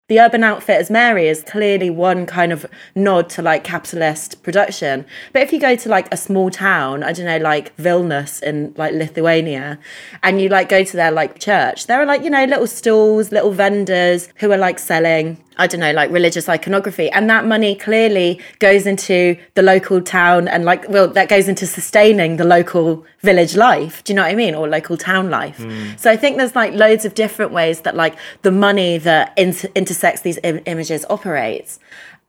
[0.06, 5.06] the Urban Outfitters Mary is clearly one kind of nod to like capitalist production.
[5.32, 8.74] But if you go to like a small town, I don't know, like Vilnius in
[8.76, 9.78] like Lithuania,
[10.22, 13.32] and you like go to their like church, there are like, you know, little stalls,
[13.32, 17.10] little vendors who are like selling I don't know, like religious iconography.
[17.10, 21.66] And that money clearly goes into the local town and, like, well, that goes into
[21.66, 24.02] sustaining the local village life.
[24.04, 24.54] Do you know what I mean?
[24.54, 25.58] Or local town life.
[25.58, 25.98] Mm.
[25.98, 29.68] So I think there's like loads of different ways that, like, the money that inter-
[29.74, 31.78] intersects these Im- images operates.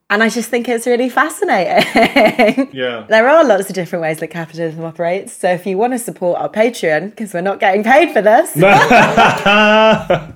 [0.08, 2.70] And I just think it's really fascinating.
[2.72, 3.06] Yeah.
[3.08, 5.32] there are lots of different ways that capitalism operates.
[5.32, 8.52] So if you want to support our Patreon, because we're not getting paid for this.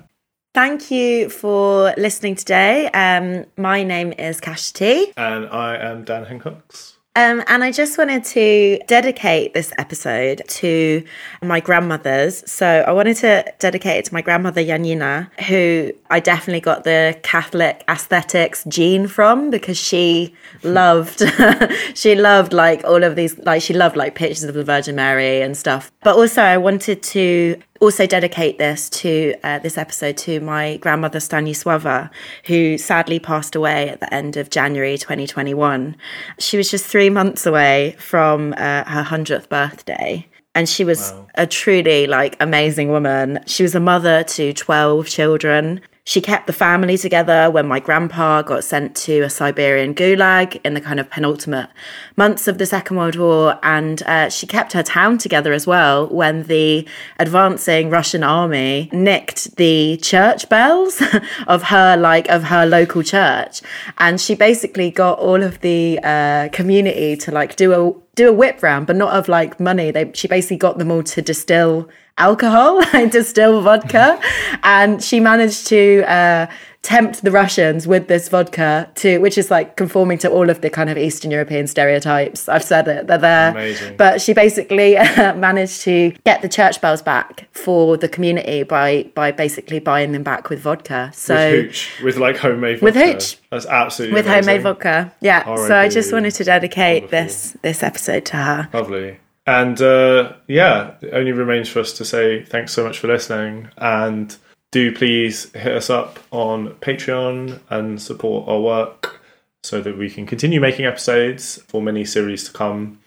[0.53, 2.87] Thank you for listening today.
[2.87, 5.13] Um, my name is Kasia T.
[5.15, 6.97] And I am Dan Hancox.
[7.15, 11.03] Um, and I just wanted to dedicate this episode to
[11.41, 12.49] my grandmothers.
[12.51, 17.17] So I wanted to dedicate it to my grandmother Janina, who I definitely got the
[17.23, 20.33] Catholic aesthetics gene from because she
[20.63, 21.23] loved,
[21.95, 25.41] she loved like all of these, like she loved like pictures of the Virgin Mary
[25.41, 25.93] and stuff.
[26.03, 31.19] But also I wanted to also dedicate this to uh, this episode to my grandmother
[31.19, 32.09] Stanisława,
[32.45, 35.97] who sadly passed away at the end of January 2021.
[36.39, 40.27] She was just three months away from uh, her 100th birthday.
[40.53, 41.27] And she was wow.
[41.35, 43.39] a truly like amazing woman.
[43.47, 45.81] She was a mother to 12 children.
[46.03, 50.73] She kept the family together when my grandpa got sent to a Siberian gulag in
[50.73, 51.69] the kind of penultimate
[52.15, 53.59] months of the Second World War.
[53.61, 56.87] And uh, she kept her town together as well when the
[57.19, 61.03] advancing Russian army nicked the church bells
[61.47, 63.61] of her, like, of her local church.
[63.99, 68.33] And she basically got all of the uh, community to, like, do a do a
[68.33, 69.89] whip round, but not of like money.
[69.89, 74.19] They she basically got them all to distill alcohol, like distill vodka,
[74.63, 76.47] and she managed to uh,
[76.81, 80.69] tempt the Russians with this vodka to, which is like conforming to all of the
[80.69, 82.49] kind of Eastern European stereotypes.
[82.49, 83.51] I've said it, they're there.
[83.51, 83.97] Amazing.
[83.97, 89.11] But she basically uh, managed to get the church bells back for the community by
[89.15, 91.11] by basically buying them back with vodka.
[91.13, 92.85] So with hooch, with like homemade vodka.
[92.85, 93.37] with hooch.
[93.51, 94.43] That's absolutely with amazing.
[94.43, 95.13] homemade vodka.
[95.21, 95.43] Yeah.
[95.67, 97.25] so I just wanted to dedicate Wonderful.
[97.25, 98.69] this this episode to her.
[98.73, 99.19] Lovely.
[99.45, 103.69] And uh, yeah, it only remains for us to say thanks so much for listening.
[103.77, 104.35] And
[104.71, 109.21] do please hit us up on Patreon and support our work
[109.63, 112.99] so that we can continue making episodes for many series to come.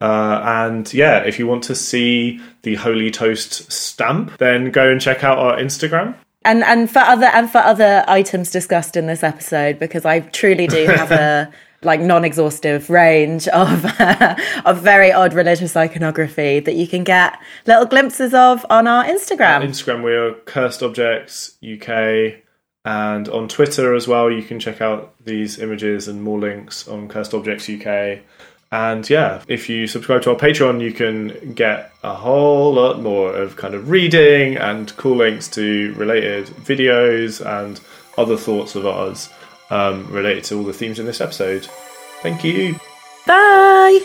[0.00, 5.00] Uh, and yeah, if you want to see the Holy Toast stamp, then go and
[5.00, 6.16] check out our Instagram.
[6.44, 10.66] And and for other and for other items discussed in this episode, because I truly
[10.66, 11.52] do have a
[11.84, 13.84] like non-exhaustive range of
[14.64, 19.56] of very odd religious iconography that you can get little glimpses of on our Instagram.
[19.56, 22.42] On Instagram, we are Cursed Objects UK,
[22.84, 24.30] and on Twitter as well.
[24.30, 28.20] You can check out these images and more links on Cursed Objects UK.
[28.70, 33.34] And yeah, if you subscribe to our Patreon, you can get a whole lot more
[33.34, 37.78] of kind of reading and cool links to related videos and
[38.16, 39.28] other thoughts of ours
[39.72, 41.66] um, related to all the themes in this episode.
[42.22, 42.78] Thank you.
[43.26, 44.00] Bye.